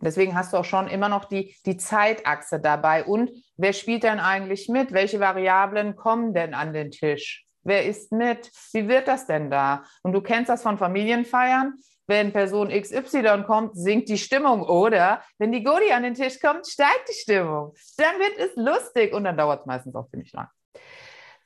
Deswegen 0.00 0.34
hast 0.34 0.52
du 0.52 0.58
auch 0.58 0.64
schon 0.64 0.88
immer 0.88 1.08
noch 1.08 1.24
die, 1.24 1.56
die 1.66 1.76
Zeitachse 1.76 2.60
dabei. 2.60 3.04
Und 3.04 3.30
wer 3.56 3.72
spielt 3.72 4.02
denn 4.02 4.20
eigentlich 4.20 4.68
mit? 4.68 4.92
Welche 4.92 5.20
Variablen 5.20 5.96
kommen 5.96 6.34
denn 6.34 6.54
an 6.54 6.72
den 6.72 6.90
Tisch? 6.90 7.46
Wer 7.62 7.86
ist 7.86 8.12
mit? 8.12 8.50
Wie 8.72 8.88
wird 8.88 9.08
das 9.08 9.26
denn 9.26 9.50
da? 9.50 9.84
Und 10.02 10.12
du 10.12 10.20
kennst 10.20 10.50
das 10.50 10.62
von 10.62 10.76
Familienfeiern. 10.76 11.74
Wenn 12.06 12.34
Person 12.34 12.68
XY 12.68 13.44
kommt, 13.46 13.76
sinkt 13.76 14.10
die 14.10 14.18
Stimmung. 14.18 14.62
Oder 14.62 15.22
wenn 15.38 15.52
die 15.52 15.64
Godi 15.64 15.90
an 15.92 16.02
den 16.02 16.12
Tisch 16.12 16.38
kommt, 16.38 16.66
steigt 16.66 17.08
die 17.08 17.14
Stimmung. 17.14 17.72
Dann 17.96 18.18
wird 18.18 18.38
es 18.38 18.54
lustig 18.56 19.14
und 19.14 19.24
dann 19.24 19.38
dauert 19.38 19.60
es 19.60 19.66
meistens 19.66 19.94
auch 19.94 20.06
ziemlich 20.10 20.30
lang. 20.34 20.48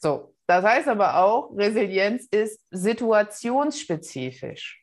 So, 0.00 0.34
das 0.48 0.64
heißt 0.64 0.88
aber 0.88 1.18
auch, 1.18 1.50
Resilienz 1.56 2.26
ist 2.30 2.60
situationsspezifisch. 2.70 4.82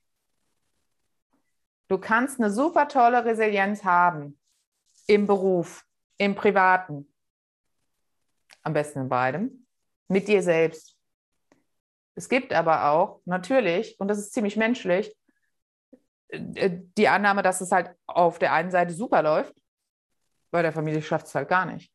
Du 1.88 1.98
kannst 1.98 2.39
eine 2.39 2.50
super 2.50 2.88
tolle 2.88 3.24
Resilienz 3.25 3.84
haben 3.84 4.39
im 5.08 5.27
Beruf, 5.27 5.86
im 6.18 6.36
Privaten, 6.36 7.13
am 8.63 8.74
besten 8.74 9.01
in 9.01 9.10
beidem, 9.10 9.68
mit 10.08 10.27
dir 10.27 10.42
selbst. 10.42 10.98
Es 12.15 12.30
gibt 12.30 12.54
aber 12.54 12.89
auch 12.89 13.22
natürlich, 13.25 14.00
und 14.00 14.08
das 14.08 14.18
ist 14.18 14.34
ziemlich 14.34 14.56
menschlich, 14.56 15.15
äh, 16.30 16.72
die 16.98 17.08
Annahme, 17.08 17.44
dass 17.44 17.62
es 17.62 17.72
halt 17.72 17.92
auf 18.08 18.39
der 18.39 18.54
einen 18.54 18.72
Seite 18.72 18.94
super 18.94 19.22
läuft, 19.22 19.56
bei 20.51 20.62
der 20.62 20.72
Familie 20.72 21.01
schafft 21.01 21.27
es 21.27 21.36
halt 21.36 21.50
gar 21.50 21.65
nicht. 21.65 21.92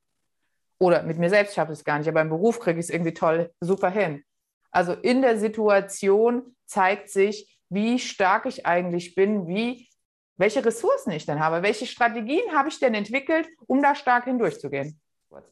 Oder 0.79 1.03
mit 1.03 1.19
mir 1.19 1.31
selbst 1.31 1.55
schaffe 1.55 1.73
ich 1.73 1.79
es 1.79 1.85
gar 1.85 1.99
nicht, 1.99 2.09
aber 2.09 2.21
im 2.21 2.29
Beruf 2.29 2.61
kriege 2.61 2.79
ich 2.79 2.87
es 2.87 2.91
irgendwie 2.91 3.15
toll, 3.15 3.53
super 3.61 3.91
hin. 3.91 4.25
Also 4.71 4.93
in 4.93 5.23
der 5.23 5.39
Situation 5.39 6.57
zeigt 6.67 7.11
sich, 7.11 7.50
wie 7.71 7.99
stark 7.99 8.47
ich 8.47 8.67
eigentlich 8.67 9.15
bin, 9.15 9.47
wie, 9.47 9.89
welche 10.37 10.65
Ressourcen 10.65 11.13
ich 11.13 11.25
denn 11.25 11.41
habe, 11.41 11.63
welche 11.63 11.87
Strategien 11.87 12.53
habe 12.53 12.69
ich 12.69 12.79
denn 12.79 12.95
entwickelt, 12.95 13.49
um 13.67 13.83
da 13.83 13.95
stark 13.95 14.25
hindurchzugehen. 14.25 15.01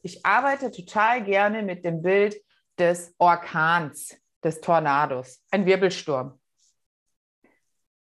Ich 0.01 0.25
arbeite 0.25 0.71
total 0.71 1.23
gerne 1.23 1.63
mit 1.63 1.85
dem 1.85 2.01
Bild 2.01 2.35
des 2.77 3.15
Orkans, 3.17 4.17
des 4.43 4.59
Tornados, 4.59 5.41
ein 5.51 5.65
Wirbelsturm. 5.65 6.39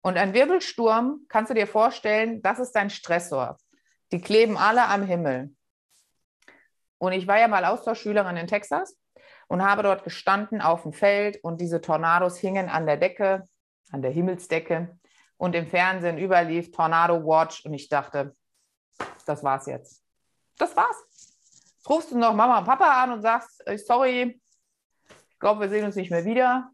Und 0.02 0.18
ein 0.18 0.34
Wirbelsturm, 0.34 1.26
kannst 1.30 1.50
du 1.50 1.54
dir 1.54 1.68
vorstellen, 1.68 2.42
das 2.42 2.60
ist 2.60 2.74
dein 2.74 2.90
Stressor. 2.90 3.58
Die 4.12 4.20
kleben 4.20 4.58
alle 4.58 4.88
am 4.88 5.04
Himmel. 5.04 5.56
Und 6.98 7.14
ich 7.14 7.28
war 7.28 7.40
ja 7.40 7.48
mal 7.48 7.64
Austauschschülerin 7.64 8.36
in 8.36 8.48
Texas 8.48 8.98
und 9.48 9.64
habe 9.64 9.84
dort 9.84 10.04
gestanden 10.04 10.60
auf 10.62 10.84
dem 10.84 10.92
Feld 10.92 11.42
und 11.44 11.62
diese 11.62 11.82
Tornados 11.82 12.38
hingen 12.38 12.68
an 12.68 12.86
der 12.86 12.98
Decke 12.98 13.48
an 13.92 14.02
der 14.02 14.12
Himmelsdecke 14.12 14.98
und 15.38 15.56
im 15.56 15.68
Fernsehen 15.68 16.18
überlief 16.18 16.72
Tornado 16.72 17.24
Watch 17.26 17.66
und 17.66 17.74
ich 17.74 17.90
dachte, 17.90 18.36
das 19.26 19.44
war's 19.44 19.66
jetzt. 19.66 20.04
Das 20.58 20.76
war's. 20.76 20.98
Jetzt 21.76 21.90
rufst 21.90 22.12
du 22.12 22.18
noch 22.18 22.34
Mama 22.34 22.60
und 22.60 22.66
Papa 22.66 23.04
an 23.04 23.12
und 23.12 23.22
sagst, 23.22 23.66
äh, 23.68 23.78
sorry, 23.78 24.40
ich 25.10 25.40
glaube, 25.40 25.62
wir 25.62 25.70
sehen 25.70 25.86
uns 25.86 25.96
nicht 25.96 26.12
mehr 26.12 26.26
wieder. 26.26 26.70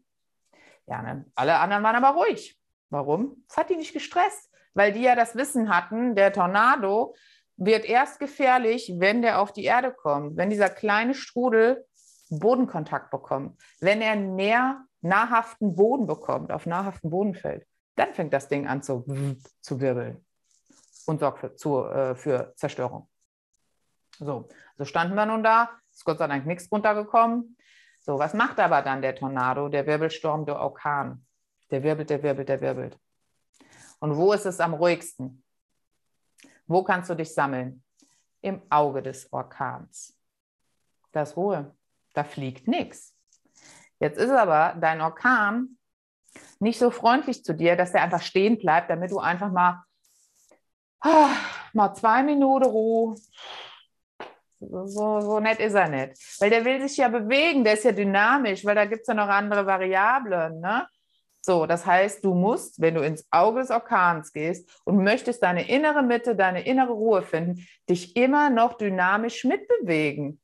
Ja, 0.86 1.02
ne? 1.02 1.24
alle 1.34 1.58
anderen 1.58 1.82
waren 1.82 1.96
aber 1.96 2.18
ruhig. 2.18 2.58
Warum? 2.90 3.44
Es 3.48 3.56
hat 3.56 3.70
die 3.70 3.76
nicht 3.76 3.92
gestresst, 3.92 4.50
weil 4.74 4.92
die 4.92 5.02
ja 5.02 5.14
das 5.14 5.34
Wissen 5.34 5.74
hatten, 5.74 6.14
der 6.14 6.32
Tornado 6.32 7.14
wird 7.56 7.84
erst 7.84 8.20
gefährlich, 8.20 8.92
wenn 8.96 9.20
der 9.22 9.40
auf 9.40 9.52
die 9.52 9.64
Erde 9.64 9.92
kommt, 9.92 10.36
wenn 10.36 10.50
dieser 10.50 10.70
kleine 10.70 11.14
Strudel 11.14 11.86
Bodenkontakt 12.30 13.10
bekommt, 13.10 13.60
wenn 13.80 14.02
er 14.02 14.16
näher 14.16 14.84
nahrhaften 15.00 15.74
Boden 15.74 16.06
bekommt, 16.06 16.52
auf 16.52 16.66
nahrhaften 16.66 17.10
Boden 17.10 17.34
fällt, 17.34 17.66
dann 17.96 18.14
fängt 18.14 18.32
das 18.32 18.48
Ding 18.48 18.66
an 18.66 18.82
zu, 18.82 19.04
zu 19.60 19.80
wirbeln 19.80 20.24
und 21.06 21.20
sorgt 21.20 21.38
für, 21.40 21.54
zu, 21.56 21.84
äh, 21.84 22.14
für 22.14 22.52
Zerstörung. 22.56 23.08
So, 24.18 24.48
so 24.76 24.84
standen 24.84 25.14
wir 25.14 25.26
nun 25.26 25.42
da, 25.42 25.70
ist 25.92 26.04
Gott 26.04 26.18
sei 26.18 26.26
Dank 26.26 26.46
nichts 26.46 26.70
runtergekommen. 26.70 27.56
So, 28.00 28.18
was 28.18 28.34
macht 28.34 28.58
aber 28.58 28.82
dann 28.82 29.02
der 29.02 29.14
Tornado, 29.14 29.68
der 29.68 29.86
Wirbelsturm, 29.86 30.46
der 30.46 30.58
Orkan? 30.58 31.24
Der 31.70 31.82
wirbelt, 31.82 32.08
der 32.10 32.22
wirbelt, 32.22 32.48
der 32.48 32.60
wirbelt. 32.60 32.98
Und 34.00 34.16
wo 34.16 34.32
ist 34.32 34.46
es 34.46 34.60
am 34.60 34.74
ruhigsten? 34.74 35.42
Wo 36.66 36.82
kannst 36.82 37.10
du 37.10 37.14
dich 37.14 37.34
sammeln? 37.34 37.82
Im 38.40 38.62
Auge 38.70 39.02
des 39.02 39.32
Orkans. 39.32 40.16
Da 41.12 41.22
ist 41.22 41.36
Ruhe. 41.36 41.74
Da 42.14 42.24
fliegt 42.24 42.68
nichts. 42.68 43.17
Jetzt 44.00 44.18
ist 44.18 44.30
aber 44.30 44.76
dein 44.80 45.00
Orkan 45.00 45.76
nicht 46.60 46.78
so 46.78 46.90
freundlich 46.90 47.44
zu 47.44 47.54
dir, 47.54 47.76
dass 47.76 47.92
der 47.92 48.02
einfach 48.02 48.22
stehen 48.22 48.58
bleibt, 48.58 48.90
damit 48.90 49.10
du 49.10 49.18
einfach 49.18 49.50
mal, 49.50 49.82
ah, 51.00 51.30
mal 51.72 51.94
zwei 51.94 52.22
Minuten 52.22 52.64
Ruhe. 52.64 53.16
So, 54.60 55.20
so 55.20 55.40
nett 55.40 55.60
ist 55.60 55.74
er 55.74 55.88
nicht. 55.88 56.40
Weil 56.40 56.50
der 56.50 56.64
will 56.64 56.80
sich 56.86 56.96
ja 56.96 57.08
bewegen, 57.08 57.62
der 57.62 57.74
ist 57.74 57.84
ja 57.84 57.92
dynamisch, 57.92 58.64
weil 58.64 58.74
da 58.74 58.86
gibt 58.86 59.02
es 59.02 59.06
ja 59.06 59.14
noch 59.14 59.28
andere 59.28 59.64
Variablen. 59.66 60.60
Ne? 60.60 60.86
So, 61.40 61.66
das 61.66 61.86
heißt, 61.86 62.24
du 62.24 62.34
musst, 62.34 62.80
wenn 62.80 62.94
du 62.94 63.02
ins 63.02 63.26
Auge 63.30 63.60
des 63.60 63.70
Orkans 63.70 64.32
gehst 64.32 64.68
und 64.84 65.02
möchtest 65.02 65.42
deine 65.42 65.68
innere 65.68 66.02
Mitte, 66.02 66.34
deine 66.34 66.66
innere 66.66 66.92
Ruhe 66.92 67.22
finden, 67.22 67.66
dich 67.88 68.16
immer 68.16 68.50
noch 68.50 68.74
dynamisch 68.74 69.44
mitbewegen. 69.44 70.40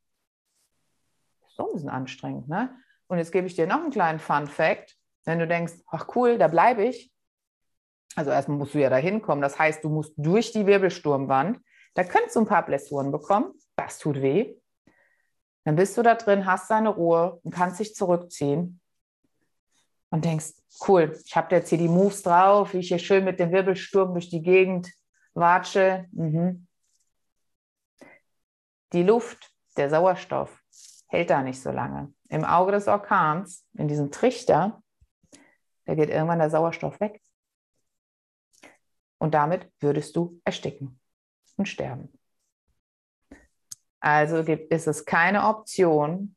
So 1.48 1.66
ein 1.66 1.72
bisschen 1.72 1.90
anstrengend, 1.90 2.48
ne? 2.48 2.70
Und 3.06 3.18
jetzt 3.18 3.32
gebe 3.32 3.46
ich 3.46 3.54
dir 3.54 3.66
noch 3.66 3.80
einen 3.80 3.90
kleinen 3.90 4.18
Fun 4.18 4.46
Fact. 4.46 4.96
Wenn 5.24 5.38
du 5.38 5.46
denkst, 5.46 5.74
ach 5.88 6.08
cool, 6.14 6.38
da 6.38 6.48
bleibe 6.48 6.84
ich. 6.84 7.12
Also 8.16 8.30
erstmal 8.30 8.58
musst 8.58 8.74
du 8.74 8.80
ja 8.80 8.90
da 8.90 8.96
hinkommen. 8.96 9.42
Das 9.42 9.58
heißt, 9.58 9.82
du 9.82 9.88
musst 9.88 10.14
durch 10.16 10.52
die 10.52 10.66
Wirbelsturmwand. 10.66 11.60
Da 11.94 12.04
könntest 12.04 12.36
du 12.36 12.40
ein 12.40 12.46
paar 12.46 12.64
Blessuren 12.64 13.10
bekommen. 13.10 13.52
Das 13.76 13.98
tut 13.98 14.20
weh. 14.20 14.56
Dann 15.64 15.76
bist 15.76 15.96
du 15.96 16.02
da 16.02 16.14
drin, 16.14 16.46
hast 16.46 16.70
deine 16.70 16.90
Ruhe 16.90 17.40
und 17.42 17.52
kannst 17.52 17.80
dich 17.80 17.94
zurückziehen 17.94 18.80
und 20.10 20.24
denkst, 20.24 20.52
cool, 20.86 21.18
ich 21.24 21.34
habe 21.34 21.56
jetzt 21.56 21.70
hier 21.70 21.78
die 21.78 21.88
Moves 21.88 22.22
drauf, 22.22 22.72
wie 22.72 22.78
ich 22.78 22.88
hier 22.88 23.00
schön 23.00 23.24
mit 23.24 23.40
dem 23.40 23.50
Wirbelsturm 23.50 24.12
durch 24.12 24.28
die 24.28 24.42
Gegend 24.42 24.92
watsche. 25.34 26.06
Mhm. 26.12 26.68
Die 28.92 29.02
Luft, 29.02 29.50
der 29.76 29.90
Sauerstoff 29.90 30.62
hält 31.08 31.30
da 31.30 31.42
nicht 31.42 31.60
so 31.60 31.72
lange. 31.72 32.13
Im 32.28 32.44
Auge 32.44 32.72
des 32.72 32.88
Orkans, 32.88 33.66
in 33.74 33.88
diesem 33.88 34.10
Trichter, 34.10 34.82
da 35.84 35.94
geht 35.94 36.10
irgendwann 36.10 36.38
der 36.38 36.50
Sauerstoff 36.50 37.00
weg. 37.00 37.20
Und 39.18 39.34
damit 39.34 39.70
würdest 39.80 40.16
du 40.16 40.40
ersticken 40.44 41.00
und 41.56 41.66
sterben. 41.66 42.12
Also 44.00 44.44
gibt, 44.44 44.70
ist 44.70 44.86
es 44.86 45.06
keine 45.06 45.46
Option, 45.46 46.36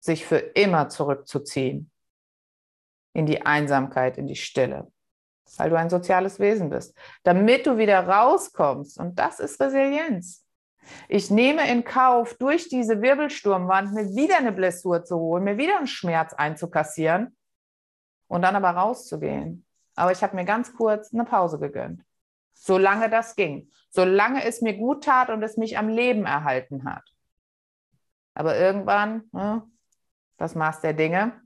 sich 0.00 0.24
für 0.24 0.38
immer 0.38 0.88
zurückzuziehen 0.88 1.90
in 3.12 3.26
die 3.26 3.44
Einsamkeit, 3.44 4.16
in 4.16 4.26
die 4.26 4.36
Stille, 4.36 4.90
weil 5.58 5.68
du 5.68 5.76
ein 5.76 5.90
soziales 5.90 6.38
Wesen 6.38 6.70
bist, 6.70 6.96
damit 7.22 7.66
du 7.66 7.76
wieder 7.76 8.06
rauskommst. 8.06 8.98
Und 8.98 9.18
das 9.18 9.40
ist 9.40 9.60
Resilienz. 9.60 10.45
Ich 11.08 11.30
nehme 11.30 11.70
in 11.70 11.84
Kauf, 11.84 12.34
durch 12.34 12.68
diese 12.68 13.00
Wirbelsturmwand 13.02 13.92
mir 13.92 14.14
wieder 14.14 14.38
eine 14.38 14.52
Blessur 14.52 15.04
zu 15.04 15.16
holen, 15.16 15.44
mir 15.44 15.58
wieder 15.58 15.78
einen 15.78 15.86
Schmerz 15.86 16.32
einzukassieren 16.34 17.36
und 18.28 18.42
dann 18.42 18.56
aber 18.56 18.70
rauszugehen. 18.70 19.64
Aber 19.94 20.12
ich 20.12 20.22
habe 20.22 20.36
mir 20.36 20.44
ganz 20.44 20.74
kurz 20.74 21.12
eine 21.12 21.24
Pause 21.24 21.58
gegönnt. 21.58 22.02
Solange 22.52 23.10
das 23.10 23.36
ging. 23.36 23.70
Solange 23.90 24.44
es 24.44 24.60
mir 24.60 24.76
gut 24.76 25.04
tat 25.04 25.30
und 25.30 25.42
es 25.42 25.56
mich 25.56 25.78
am 25.78 25.88
Leben 25.88 26.26
erhalten 26.26 26.84
hat. 26.84 27.04
Aber 28.34 28.56
irgendwann, 28.58 29.24
ne, 29.32 29.62
das 30.36 30.54
Maß 30.54 30.80
der 30.82 30.92
Dinge, 30.92 31.40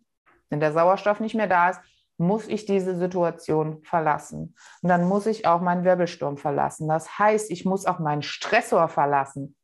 wenn 0.49 0.61
der 0.61 0.73
Sauerstoff 0.73 1.20
nicht 1.20 1.35
mehr 1.35 1.47
da 1.47 1.70
ist, 1.70 1.80
muss 2.21 2.47
ich 2.49 2.67
diese 2.67 2.97
Situation 2.97 3.83
verlassen. 3.83 4.55
Und 4.83 4.89
dann 4.89 5.09
muss 5.09 5.27
ich 5.27 5.47
auch 5.47 5.61
meinen 5.61 5.85
Wirbelsturm 5.85 6.37
verlassen. 6.37 6.87
Das 6.87 7.19
heißt, 7.19 7.50
ich 7.50 7.65
muss 7.65 7.87
auch 7.87 7.99
meinen 7.99 8.23
Stressor 8.23 8.89
verlassen. 8.89 9.57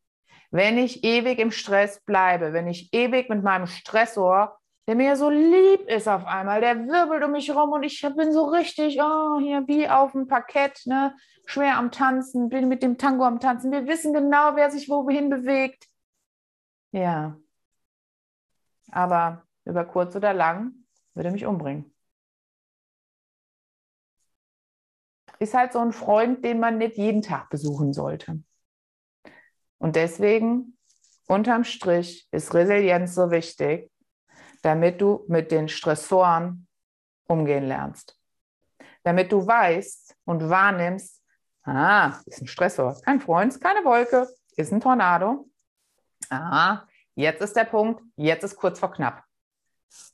Wenn 0.51 0.79
ich 0.79 1.05
ewig 1.05 1.39
im 1.39 1.51
Stress 1.51 2.01
bleibe, 2.01 2.53
wenn 2.53 2.67
ich 2.67 2.93
ewig 2.93 3.29
mit 3.29 3.43
meinem 3.43 3.67
Stressor 3.67 4.59
der 4.87 4.95
mir 4.95 5.17
so 5.17 5.29
lieb 5.29 5.81
ist 5.89 6.07
auf 6.07 6.25
einmal, 6.27 6.61
der 6.61 6.87
wirbelt 6.87 7.25
um 7.25 7.33
mich 7.33 7.53
rum 7.53 7.73
und 7.73 7.83
ich 7.83 8.01
bin 8.17 8.33
so 8.33 8.45
richtig, 8.45 9.01
oh, 9.01 9.41
hier 9.41 9.67
wie 9.67 9.89
auf 9.89 10.13
dem 10.13 10.29
Parkett, 10.29 10.83
ne, 10.87 11.17
schwer 11.45 11.77
am 11.77 11.91
Tanzen, 11.91 12.49
bin 12.49 12.69
mit 12.69 12.85
dem 12.85 12.97
Tango 12.97 13.25
am 13.25 13.41
Tanzen. 13.41 13.73
Wir 13.73 13.87
wissen 13.87 14.13
genau, 14.13 14.55
wer 14.55 14.71
sich 14.71 14.89
wohin 14.89 15.29
bewegt. 15.29 15.87
Ja. 16.93 17.37
Aber 18.93 19.43
über 19.65 19.85
kurz 19.85 20.15
oder 20.15 20.33
lang 20.33 20.73
würde 21.15 21.33
mich 21.33 21.47
umbringen. 21.47 21.96
Ist 25.39 25.55
halt 25.55 25.73
so 25.73 25.81
ein 25.81 25.93
Freund, 25.93 26.45
den 26.45 26.61
man 26.61 26.79
nicht 26.79 26.97
jeden 26.97 27.23
Tag 27.23 27.51
besuchen 27.51 27.93
sollte. 27.93 28.43
Und 29.79 29.97
deswegen, 29.97 30.79
unterm 31.27 31.65
Strich, 31.65 32.27
ist 32.31 32.55
Resilienz 32.55 33.15
so 33.15 33.31
wichtig, 33.31 33.91
damit 34.63 35.01
du 35.01 35.25
mit 35.29 35.51
den 35.51 35.69
Stressoren 35.69 36.67
umgehen 37.29 37.65
lernst. 37.65 38.19
Damit 39.03 39.31
du 39.31 39.47
weißt 39.47 40.17
und 40.25 40.49
wahrnimmst, 40.49 41.23
ah, 41.65 42.19
ist 42.27 42.41
ein 42.41 42.47
Stressor, 42.47 43.01
kein 43.03 43.21
Freund, 43.21 43.61
keine 43.61 43.85
Wolke, 43.85 44.27
ist 44.57 44.73
ein 44.73 44.81
Tornado. 44.81 45.49
Ah, 46.31 46.83
jetzt 47.15 47.43
ist 47.43 47.55
der 47.55 47.65
Punkt, 47.65 48.03
jetzt 48.17 48.43
ist 48.43 48.57
kurz 48.57 48.81
vor 48.81 48.93
knapp. 48.93 49.23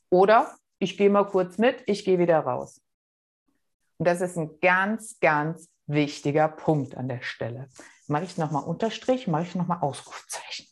Oder 0.09 0.55
ich 0.79 0.97
gehe 0.97 1.09
mal 1.09 1.25
kurz 1.25 1.57
mit, 1.57 1.81
ich 1.87 2.03
gehe 2.03 2.19
wieder 2.19 2.39
raus. 2.39 2.82
Und 4.03 4.07
das 4.07 4.19
ist 4.19 4.35
ein 4.35 4.59
ganz, 4.59 5.17
ganz 5.21 5.69
wichtiger 5.85 6.49
Punkt 6.49 6.97
an 6.97 7.07
der 7.07 7.21
Stelle. 7.21 7.69
Mache 8.07 8.25
ich 8.25 8.37
nochmal 8.37 8.65
Unterstrich, 8.65 9.29
mache 9.29 9.43
ich 9.43 9.55
nochmal 9.55 9.77
Ausrufzeichen. 9.79 10.67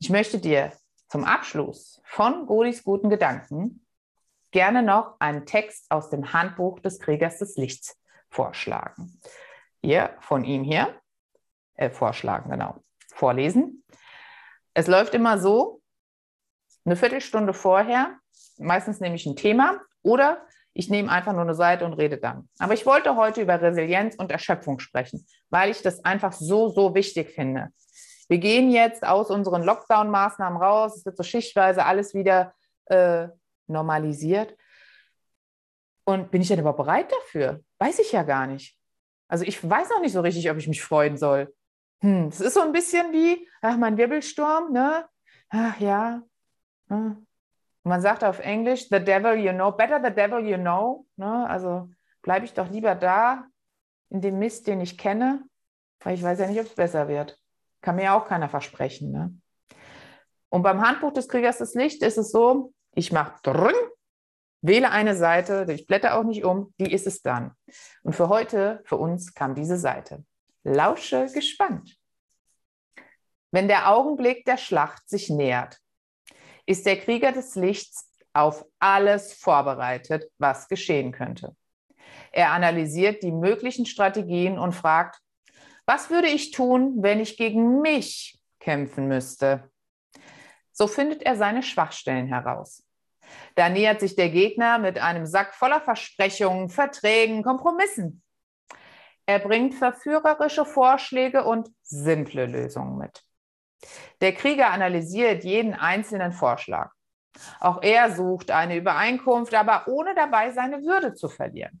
Ich 0.00 0.10
möchte 0.10 0.38
dir 0.38 0.70
zum 1.08 1.24
Abschluss 1.24 2.02
von 2.04 2.44
Godis 2.44 2.84
guten 2.84 3.08
Gedanken 3.08 3.86
gerne 4.50 4.82
noch 4.82 5.18
einen 5.18 5.46
Text 5.46 5.90
aus 5.90 6.10
dem 6.10 6.34
Handbuch 6.34 6.78
des 6.80 7.00
Kriegers 7.00 7.38
des 7.38 7.56
Lichts 7.56 7.98
vorschlagen. 8.28 9.18
Hier 9.80 10.18
von 10.20 10.44
ihm 10.44 10.62
hier, 10.62 11.00
äh, 11.76 11.88
vorschlagen, 11.88 12.50
genau, 12.50 12.84
vorlesen. 13.14 13.82
Es 14.74 14.88
läuft 14.88 15.14
immer 15.14 15.38
so, 15.38 15.80
eine 16.84 16.96
Viertelstunde 16.96 17.54
vorher, 17.54 18.18
meistens 18.58 19.00
nehme 19.00 19.16
ich 19.16 19.24
ein 19.24 19.36
Thema 19.36 19.80
oder 20.02 20.46
ich 20.72 20.88
nehme 20.88 21.10
einfach 21.10 21.32
nur 21.32 21.42
eine 21.42 21.54
Seite 21.54 21.84
und 21.84 21.94
rede 21.94 22.18
dann. 22.18 22.48
Aber 22.58 22.74
ich 22.74 22.86
wollte 22.86 23.16
heute 23.16 23.42
über 23.42 23.60
Resilienz 23.60 24.14
und 24.14 24.30
Erschöpfung 24.30 24.78
sprechen, 24.78 25.26
weil 25.50 25.70
ich 25.70 25.82
das 25.82 26.04
einfach 26.04 26.32
so, 26.32 26.68
so 26.68 26.94
wichtig 26.94 27.30
finde. 27.30 27.68
Wir 28.28 28.38
gehen 28.38 28.70
jetzt 28.70 29.04
aus 29.04 29.30
unseren 29.30 29.62
Lockdown-Maßnahmen 29.64 30.60
raus. 30.60 30.98
Es 30.98 31.04
wird 31.04 31.16
so 31.16 31.24
schichtweise 31.24 31.84
alles 31.84 32.14
wieder 32.14 32.54
äh, 32.86 33.26
normalisiert. 33.66 34.56
Und 36.04 36.30
bin 36.30 36.40
ich 36.40 36.48
denn 36.48 36.60
überhaupt 36.60 36.78
bereit 36.78 37.10
dafür? 37.10 37.60
Weiß 37.78 37.98
ich 37.98 38.12
ja 38.12 38.22
gar 38.22 38.46
nicht. 38.46 38.76
Also 39.26 39.44
ich 39.44 39.68
weiß 39.68 39.90
noch 39.90 40.00
nicht 40.00 40.12
so 40.12 40.20
richtig, 40.20 40.48
ob 40.50 40.56
ich 40.56 40.68
mich 40.68 40.82
freuen 40.82 41.16
soll. 41.16 41.54
Hm, 42.02 42.28
es 42.28 42.40
ist 42.40 42.54
so 42.54 42.60
ein 42.60 42.72
bisschen 42.72 43.12
wie, 43.12 43.48
ach, 43.62 43.76
mein 43.76 43.96
Wirbelsturm, 43.96 44.72
ne? 44.72 45.08
Ach 45.50 45.78
ja. 45.80 46.22
Hm. 46.88 47.26
Man 47.82 48.00
sagt 48.00 48.24
auf 48.24 48.40
Englisch, 48.40 48.88
the 48.90 49.02
devil 49.02 49.34
you 49.34 49.52
know, 49.52 49.72
better 49.72 50.00
the 50.02 50.14
devil 50.14 50.40
you 50.40 50.56
know. 50.56 51.06
Ne? 51.16 51.48
Also 51.48 51.88
bleibe 52.22 52.44
ich 52.44 52.52
doch 52.52 52.68
lieber 52.68 52.94
da 52.94 53.46
in 54.10 54.20
dem 54.20 54.38
Mist, 54.38 54.66
den 54.66 54.80
ich 54.80 54.98
kenne, 54.98 55.42
weil 56.00 56.14
ich 56.14 56.22
weiß 56.22 56.38
ja 56.40 56.46
nicht, 56.46 56.60
ob 56.60 56.66
es 56.66 56.74
besser 56.74 57.08
wird. 57.08 57.38
Kann 57.80 57.96
mir 57.96 58.04
ja 58.04 58.18
auch 58.18 58.26
keiner 58.26 58.48
versprechen. 58.48 59.12
Ne? 59.12 59.34
Und 60.50 60.62
beim 60.62 60.86
Handbuch 60.86 61.12
des 61.12 61.28
Kriegers 61.28 61.58
des 61.58 61.74
Licht 61.74 62.02
ist 62.02 62.18
es 62.18 62.30
so, 62.30 62.74
ich 62.94 63.12
mache 63.12 63.40
drüng, 63.42 63.74
wähle 64.62 64.90
eine 64.90 65.14
Seite, 65.14 65.66
ich 65.70 65.86
blätter 65.86 66.18
auch 66.18 66.24
nicht 66.24 66.44
um, 66.44 66.74
die 66.78 66.92
ist 66.92 67.06
es 67.06 67.22
dann. 67.22 67.52
Und 68.02 68.14
für 68.14 68.28
heute, 68.28 68.82
für 68.84 68.96
uns 68.96 69.32
kam 69.32 69.54
diese 69.54 69.78
Seite. 69.78 70.24
Lausche 70.64 71.26
gespannt. 71.32 71.96
Wenn 73.52 73.68
der 73.68 73.90
Augenblick 73.90 74.44
der 74.44 74.58
Schlacht 74.58 75.08
sich 75.08 75.30
nähert, 75.30 75.78
ist 76.66 76.86
der 76.86 76.98
Krieger 76.98 77.32
des 77.32 77.54
Lichts 77.54 78.10
auf 78.32 78.64
alles 78.78 79.32
vorbereitet, 79.32 80.30
was 80.38 80.68
geschehen 80.68 81.12
könnte. 81.12 81.56
Er 82.32 82.52
analysiert 82.52 83.22
die 83.22 83.32
möglichen 83.32 83.86
Strategien 83.86 84.58
und 84.58 84.72
fragt, 84.72 85.20
was 85.86 86.10
würde 86.10 86.28
ich 86.28 86.52
tun, 86.52 87.02
wenn 87.02 87.20
ich 87.20 87.36
gegen 87.36 87.80
mich 87.80 88.38
kämpfen 88.60 89.08
müsste? 89.08 89.68
So 90.72 90.86
findet 90.86 91.22
er 91.22 91.36
seine 91.36 91.62
Schwachstellen 91.62 92.28
heraus. 92.28 92.84
Da 93.54 93.68
nähert 93.68 94.00
sich 94.00 94.16
der 94.16 94.30
Gegner 94.30 94.78
mit 94.78 94.98
einem 94.98 95.26
Sack 95.26 95.54
voller 95.54 95.80
Versprechungen, 95.80 96.68
Verträgen, 96.68 97.42
Kompromissen. 97.42 98.22
Er 99.26 99.38
bringt 99.38 99.74
verführerische 99.74 100.64
Vorschläge 100.64 101.44
und 101.44 101.68
simple 101.82 102.46
Lösungen 102.46 102.98
mit. 102.98 103.24
Der 104.20 104.34
Krieger 104.34 104.70
analysiert 104.70 105.44
jeden 105.44 105.74
einzelnen 105.74 106.32
Vorschlag. 106.32 106.92
Auch 107.60 107.82
er 107.82 108.14
sucht 108.14 108.50
eine 108.50 108.76
Übereinkunft, 108.76 109.54
aber 109.54 109.88
ohne 109.88 110.14
dabei 110.14 110.50
seine 110.50 110.82
Würde 110.82 111.14
zu 111.14 111.28
verlieren. 111.28 111.80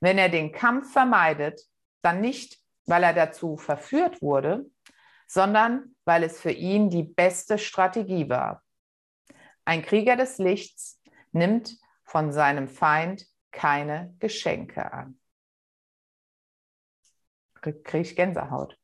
Wenn 0.00 0.18
er 0.18 0.28
den 0.28 0.52
Kampf 0.52 0.92
vermeidet, 0.92 1.60
dann 2.02 2.20
nicht 2.20 2.58
weil 2.88 3.02
er 3.02 3.12
dazu 3.12 3.56
verführt 3.56 4.22
wurde, 4.22 4.64
sondern 5.26 5.94
weil 6.04 6.22
es 6.22 6.40
für 6.40 6.50
ihn 6.50 6.88
die 6.88 7.02
beste 7.02 7.58
Strategie 7.58 8.28
war. 8.28 8.64
Ein 9.66 9.82
Krieger 9.82 10.16
des 10.16 10.38
Lichts 10.38 11.00
nimmt 11.32 11.76
von 12.02 12.32
seinem 12.32 12.66
Feind 12.66 13.26
keine 13.52 14.14
Geschenke 14.18 14.90
an. 14.90 15.20
Kriege 17.60 17.98
ich 17.98 18.16
Gänsehaut. 18.16 18.78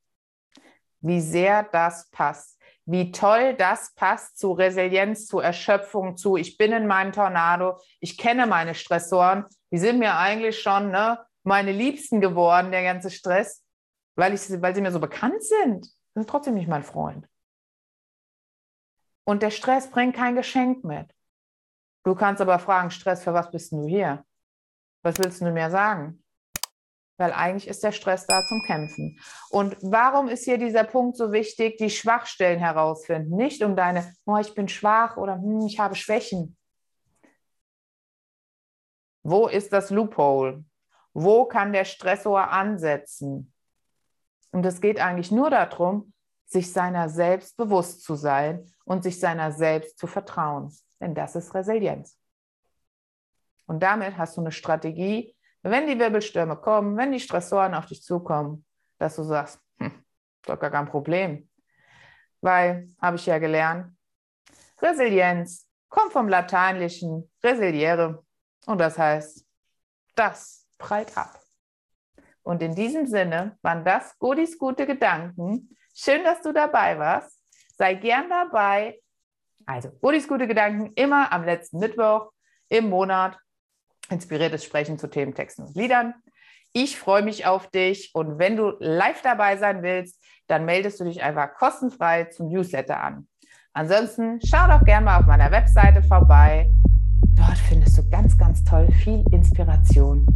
Wie 1.04 1.20
sehr 1.20 1.64
das 1.64 2.08
passt. 2.10 2.58
Wie 2.86 3.12
toll 3.12 3.54
das 3.54 3.94
passt 3.94 4.38
zu 4.38 4.52
Resilienz, 4.52 5.26
zu 5.26 5.38
Erschöpfung, 5.38 6.16
zu 6.16 6.36
ich 6.36 6.56
bin 6.56 6.72
in 6.72 6.86
meinem 6.86 7.12
Tornado, 7.12 7.78
ich 8.00 8.16
kenne 8.16 8.46
meine 8.46 8.74
Stressoren, 8.74 9.44
die 9.70 9.76
sind 9.76 9.98
mir 9.98 10.16
eigentlich 10.16 10.60
schon 10.60 10.90
ne, 10.90 11.18
meine 11.42 11.72
Liebsten 11.72 12.22
geworden, 12.22 12.70
der 12.70 12.82
ganze 12.82 13.10
Stress, 13.10 13.62
weil, 14.16 14.32
ich, 14.32 14.40
weil 14.62 14.74
sie 14.74 14.80
mir 14.80 14.92
so 14.92 15.00
bekannt 15.00 15.42
sind. 15.42 15.84
Sie 15.84 15.92
sind 16.14 16.30
trotzdem 16.30 16.54
nicht 16.54 16.68
mein 16.68 16.82
Freund. 16.82 17.28
Und 19.24 19.42
der 19.42 19.50
Stress 19.50 19.90
bringt 19.90 20.16
kein 20.16 20.36
Geschenk 20.36 20.84
mit. 20.84 21.14
Du 22.02 22.14
kannst 22.14 22.40
aber 22.40 22.58
fragen, 22.58 22.90
Stress, 22.90 23.22
für 23.22 23.34
was 23.34 23.50
bist 23.50 23.72
du 23.72 23.86
hier? 23.86 24.24
Was 25.02 25.18
willst 25.18 25.42
du 25.42 25.50
mir 25.50 25.70
sagen? 25.70 26.23
Weil 27.16 27.32
eigentlich 27.32 27.68
ist 27.68 27.84
der 27.84 27.92
Stress 27.92 28.26
da 28.26 28.44
zum 28.44 28.62
Kämpfen. 28.62 29.18
Und 29.50 29.76
warum 29.82 30.28
ist 30.28 30.44
hier 30.44 30.58
dieser 30.58 30.84
Punkt 30.84 31.16
so 31.16 31.32
wichtig, 31.32 31.76
die 31.76 31.90
Schwachstellen 31.90 32.58
herausfinden? 32.58 33.36
Nicht 33.36 33.62
um 33.62 33.76
deine, 33.76 34.12
oh, 34.24 34.36
ich 34.38 34.54
bin 34.54 34.68
schwach 34.68 35.16
oder 35.16 35.36
hm, 35.36 35.66
ich 35.66 35.78
habe 35.78 35.94
Schwächen. 35.94 36.56
Wo 39.22 39.46
ist 39.46 39.72
das 39.72 39.90
Loophole? 39.90 40.64
Wo 41.12 41.44
kann 41.44 41.72
der 41.72 41.84
Stressor 41.84 42.50
ansetzen? 42.50 43.52
Und 44.50 44.66
es 44.66 44.80
geht 44.80 45.00
eigentlich 45.00 45.30
nur 45.30 45.50
darum, 45.50 46.12
sich 46.46 46.72
seiner 46.72 47.08
selbst 47.08 47.56
bewusst 47.56 48.02
zu 48.02 48.16
sein 48.16 48.72
und 48.84 49.02
sich 49.02 49.18
seiner 49.18 49.50
selbst 49.52 49.98
zu 49.98 50.06
vertrauen. 50.06 50.72
Denn 51.00 51.14
das 51.14 51.36
ist 51.36 51.54
Resilienz. 51.54 52.18
Und 53.66 53.82
damit 53.82 54.18
hast 54.18 54.36
du 54.36 54.42
eine 54.42 54.52
Strategie, 54.52 55.34
wenn 55.70 55.86
die 55.86 55.98
Wirbelstürme 55.98 56.56
kommen, 56.56 56.96
wenn 56.96 57.12
die 57.12 57.20
Stressoren 57.20 57.74
auf 57.74 57.86
dich 57.86 58.02
zukommen, 58.02 58.64
dass 58.98 59.16
du 59.16 59.22
sagst, 59.22 59.58
hm, 59.78 60.04
doch 60.42 60.58
gar 60.58 60.70
kein 60.70 60.86
Problem. 60.86 61.48
Weil, 62.40 62.90
habe 63.00 63.16
ich 63.16 63.26
ja 63.26 63.38
gelernt, 63.38 63.96
Resilienz 64.80 65.68
kommt 65.88 66.12
vom 66.12 66.28
Lateinischen 66.28 67.30
resiliere 67.42 68.22
und 68.66 68.78
das 68.78 68.98
heißt, 68.98 69.46
das 70.14 70.68
prallt 70.78 71.16
ab. 71.16 71.40
Und 72.42 72.62
in 72.62 72.74
diesem 72.74 73.06
Sinne 73.06 73.56
waren 73.62 73.84
das 73.84 74.18
Godis 74.18 74.58
gute 74.58 74.86
Gedanken. 74.86 75.74
Schön, 75.94 76.24
dass 76.24 76.42
du 76.42 76.52
dabei 76.52 76.98
warst. 76.98 77.40
Sei 77.78 77.94
gern 77.94 78.28
dabei. 78.28 79.00
Also, 79.64 79.90
Godis 80.02 80.28
gute 80.28 80.46
Gedanken 80.46 80.92
immer 80.94 81.32
am 81.32 81.44
letzten 81.44 81.78
Mittwoch 81.78 82.30
im 82.68 82.90
Monat 82.90 83.38
inspiriertes 84.10 84.64
Sprechen 84.64 84.98
zu 84.98 85.08
Themen, 85.08 85.34
Texten 85.34 85.62
und 85.62 85.76
Liedern. 85.76 86.14
Ich 86.72 86.98
freue 86.98 87.22
mich 87.22 87.46
auf 87.46 87.68
dich 87.68 88.10
und 88.14 88.38
wenn 88.38 88.56
du 88.56 88.72
live 88.80 89.22
dabei 89.22 89.56
sein 89.56 89.82
willst, 89.82 90.20
dann 90.48 90.64
meldest 90.64 91.00
du 91.00 91.04
dich 91.04 91.22
einfach 91.22 91.54
kostenfrei 91.54 92.24
zum 92.24 92.48
Newsletter 92.48 93.00
an. 93.00 93.28
Ansonsten 93.72 94.40
schau 94.44 94.66
doch 94.68 94.84
gerne 94.84 95.04
mal 95.04 95.20
auf 95.20 95.26
meiner 95.26 95.50
Webseite 95.50 96.02
vorbei. 96.02 96.70
Dort 97.34 97.58
findest 97.58 97.98
du 97.98 98.08
ganz, 98.08 98.36
ganz 98.36 98.62
toll 98.64 98.88
viel 99.02 99.24
Inspiration 99.32 100.26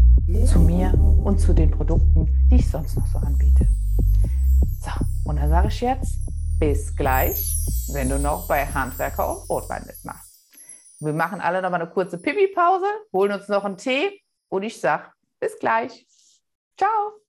zu 0.45 0.61
mir 0.61 0.93
und 1.25 1.41
zu 1.41 1.53
den 1.53 1.71
Produkten, 1.71 2.49
die 2.51 2.57
ich 2.57 2.71
sonst 2.71 2.97
noch 2.97 3.07
so 3.07 3.19
anbiete. 3.19 3.67
So, 4.81 4.91
und 5.25 5.37
dann 5.37 5.49
sage 5.49 5.69
ich 5.69 5.81
jetzt 5.81 6.19
bis 6.59 6.95
gleich, 6.95 7.57
wenn 7.93 8.09
du 8.09 8.19
noch 8.19 8.47
bei 8.49 8.67
Handwerker 8.67 9.31
und 9.31 9.47
Brotwein 9.47 9.85
mitmachst. 9.87 10.28
Wir 11.01 11.13
machen 11.13 11.41
alle 11.41 11.63
noch 11.63 11.71
mal 11.71 11.81
eine 11.81 11.91
kurze 11.91 12.19
Pipi-Pause, 12.19 12.87
holen 13.13 13.33
uns 13.33 13.49
noch 13.49 13.65
einen 13.65 13.77
Tee 13.77 14.21
und 14.49 14.63
ich 14.63 14.81
sage 14.81 15.13
bis 15.39 15.59
gleich. 15.59 16.07
Ciao. 16.77 17.28